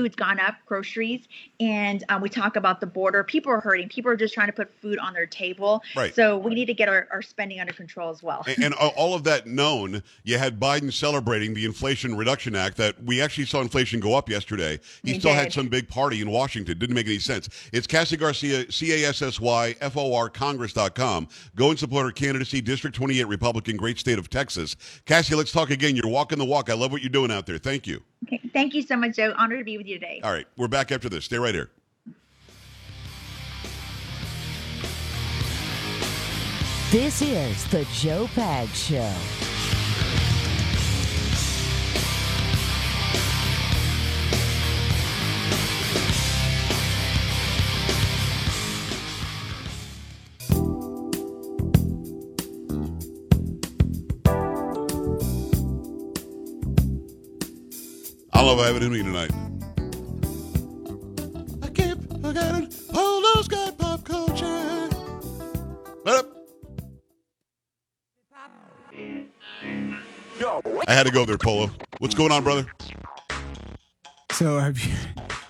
Food's 0.00 0.16
gone 0.16 0.40
up, 0.40 0.54
groceries, 0.64 1.28
and 1.60 2.02
um, 2.08 2.22
we 2.22 2.30
talk 2.30 2.56
about 2.56 2.80
the 2.80 2.86
border. 2.86 3.22
People 3.22 3.52
are 3.52 3.60
hurting. 3.60 3.90
People 3.90 4.10
are 4.10 4.16
just 4.16 4.32
trying 4.32 4.46
to 4.46 4.52
put 4.54 4.72
food 4.80 4.98
on 4.98 5.12
their 5.12 5.26
table. 5.26 5.82
Right. 5.94 6.14
So 6.14 6.38
we 6.38 6.54
need 6.54 6.64
to 6.66 6.72
get 6.72 6.88
our, 6.88 7.06
our 7.12 7.20
spending 7.20 7.60
under 7.60 7.74
control 7.74 8.08
as 8.08 8.22
well. 8.22 8.42
And, 8.46 8.64
and 8.64 8.74
all 8.74 9.12
of 9.12 9.24
that 9.24 9.46
known, 9.46 10.02
you 10.24 10.38
had 10.38 10.58
Biden 10.58 10.90
celebrating 10.90 11.52
the 11.52 11.66
Inflation 11.66 12.16
Reduction 12.16 12.56
Act 12.56 12.78
that 12.78 13.04
we 13.04 13.20
actually 13.20 13.44
saw 13.44 13.60
inflation 13.60 14.00
go 14.00 14.14
up 14.14 14.30
yesterday. 14.30 14.80
He 15.04 15.18
still 15.18 15.34
had 15.34 15.52
some 15.52 15.68
big 15.68 15.86
party 15.86 16.22
in 16.22 16.30
Washington. 16.30 16.78
Didn't 16.78 16.94
make 16.94 17.04
any 17.04 17.18
sense. 17.18 17.50
It's 17.74 17.86
Cassy 17.86 18.16
Garcia, 18.16 18.72
C-A-S-S-Y, 18.72 19.74
F-O-R, 19.82 20.30
Congress.com. 20.30 21.28
Go 21.56 21.68
and 21.68 21.78
support 21.78 22.06
her 22.06 22.12
candidacy, 22.12 22.62
District 22.62 22.96
28 22.96 23.24
Republican, 23.24 23.76
great 23.76 23.98
state 23.98 24.18
of 24.18 24.30
Texas. 24.30 24.76
Cassy, 25.04 25.34
let's 25.34 25.52
talk 25.52 25.68
again. 25.68 25.94
You're 25.94 26.08
walking 26.08 26.38
the 26.38 26.46
walk. 26.46 26.70
I 26.70 26.74
love 26.74 26.90
what 26.90 27.02
you're 27.02 27.10
doing 27.10 27.30
out 27.30 27.44
there. 27.44 27.58
Thank 27.58 27.86
you. 27.86 28.02
Okay. 28.26 28.40
Thank 28.52 28.74
you 28.74 28.82
so 28.82 28.96
much, 28.96 29.16
Joe. 29.16 29.32
Honored 29.36 29.58
to 29.60 29.64
be 29.64 29.78
with 29.78 29.86
you 29.86 29.98
today. 29.98 30.20
All 30.22 30.32
right. 30.32 30.46
We're 30.56 30.68
back 30.68 30.92
after 30.92 31.08
this. 31.08 31.24
Stay 31.24 31.38
right 31.38 31.54
here. 31.54 31.70
This 36.90 37.22
is 37.22 37.66
the 37.68 37.86
Joe 37.92 38.26
Pags 38.34 38.74
Show. 38.74 39.49
Love 58.50 58.58
I 58.58 58.66
have 58.66 58.76
it 58.76 58.82
in 58.82 58.92
me 58.92 59.02
tonight. 59.04 59.30
I 61.62 61.68
keep 61.68 61.98
forgetting 62.20 62.68
all 62.92 63.22
those 63.22 63.46
good 63.46 63.78
pop 63.78 64.04
culture. 64.04 64.88
What 66.02 66.16
up? 66.16 66.26
I 70.88 70.92
had 70.92 71.06
to 71.06 71.12
go 71.12 71.24
there, 71.24 71.38
Polo. 71.38 71.70
What's 71.98 72.16
going 72.16 72.32
on, 72.32 72.42
brother? 72.42 72.66
So 74.32 74.58
have 74.58 74.80
you 74.80 74.94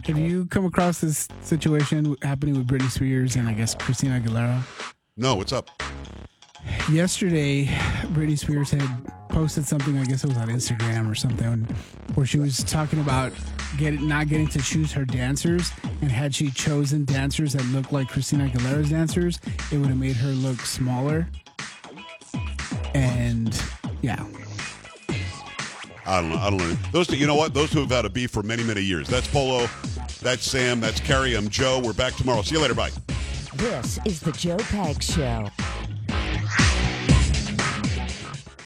have 0.05 0.19
you 0.19 0.45
come 0.47 0.67
across 0.67 1.01
this 1.01 1.27
situation 1.41 2.17
happening 2.21 2.59
with 2.59 2.67
Britney 2.67 2.91
Spears 2.91 3.35
and 3.37 3.49
I 3.49 3.55
guess 3.55 3.75
Christina 3.75 4.21
Aguilera? 4.21 4.63
No, 5.17 5.37
what's 5.37 5.55
up? 5.55 5.71
Yesterday, 6.91 7.65
Britney 8.13 8.39
Spears 8.39 8.73
had 8.73 9.11
posted 9.31 9.67
something. 9.67 9.97
I 9.99 10.05
guess 10.05 10.25
it 10.25 10.29
was 10.29 10.37
on 10.37 10.49
Instagram 10.49 11.11
or 11.11 11.15
something, 11.15 11.65
where 12.15 12.27
she 12.27 12.39
was 12.39 12.63
talking 12.65 13.01
about 13.01 13.33
get 13.79 14.01
not 14.01 14.29
getting 14.29 14.49
to 14.49 14.59
choose 14.61 14.93
her 14.93 15.05
dancers, 15.05 15.71
and 16.03 16.11
had 16.11 16.35
she 16.35 16.51
chosen 16.51 17.05
dancers 17.05 17.53
that 17.55 17.65
looked 17.67 17.93
like 17.93 18.09
Christina 18.09 18.49
Aguilera's 18.49 18.91
dancers, 18.91 19.41
it 19.73 19.79
would 19.79 19.89
have 19.89 19.99
made 19.99 20.17
her 20.17 20.29
look 20.29 20.61
smaller. 20.61 21.27
And 22.95 23.61
yeah, 24.03 24.25
I 26.07 26.21
don't 26.21 26.31
know. 26.31 26.39
I 26.39 26.51
don't 26.51 26.59
know. 26.59 26.77
Those 26.93 27.07
two, 27.07 27.17
you 27.17 27.27
know 27.27 27.37
what? 27.37 27.55
Those 27.55 27.71
two 27.71 27.81
have 27.81 27.91
had 27.91 28.05
a 28.05 28.11
beef 28.11 28.31
for 28.31 28.43
many, 28.43 28.65
many 28.65 28.81
years. 28.81 29.09
That's 29.09 29.29
Polo. 29.29 29.69
That's 30.21 30.43
Sam. 30.43 30.81
That's 30.81 31.01
Carrie. 31.01 31.35
I'm 31.35 31.49
Joe. 31.49 31.81
We're 31.83 31.93
back 31.93 32.15
tomorrow. 32.15 32.43
See 32.43 32.57
you 32.57 32.61
later. 32.61 32.75
Bye. 32.75 32.91
This 33.55 33.99
is 34.05 34.21
the 34.21 34.33
Joe 34.33 34.57
Pags 34.57 35.03
Show. 35.03 35.49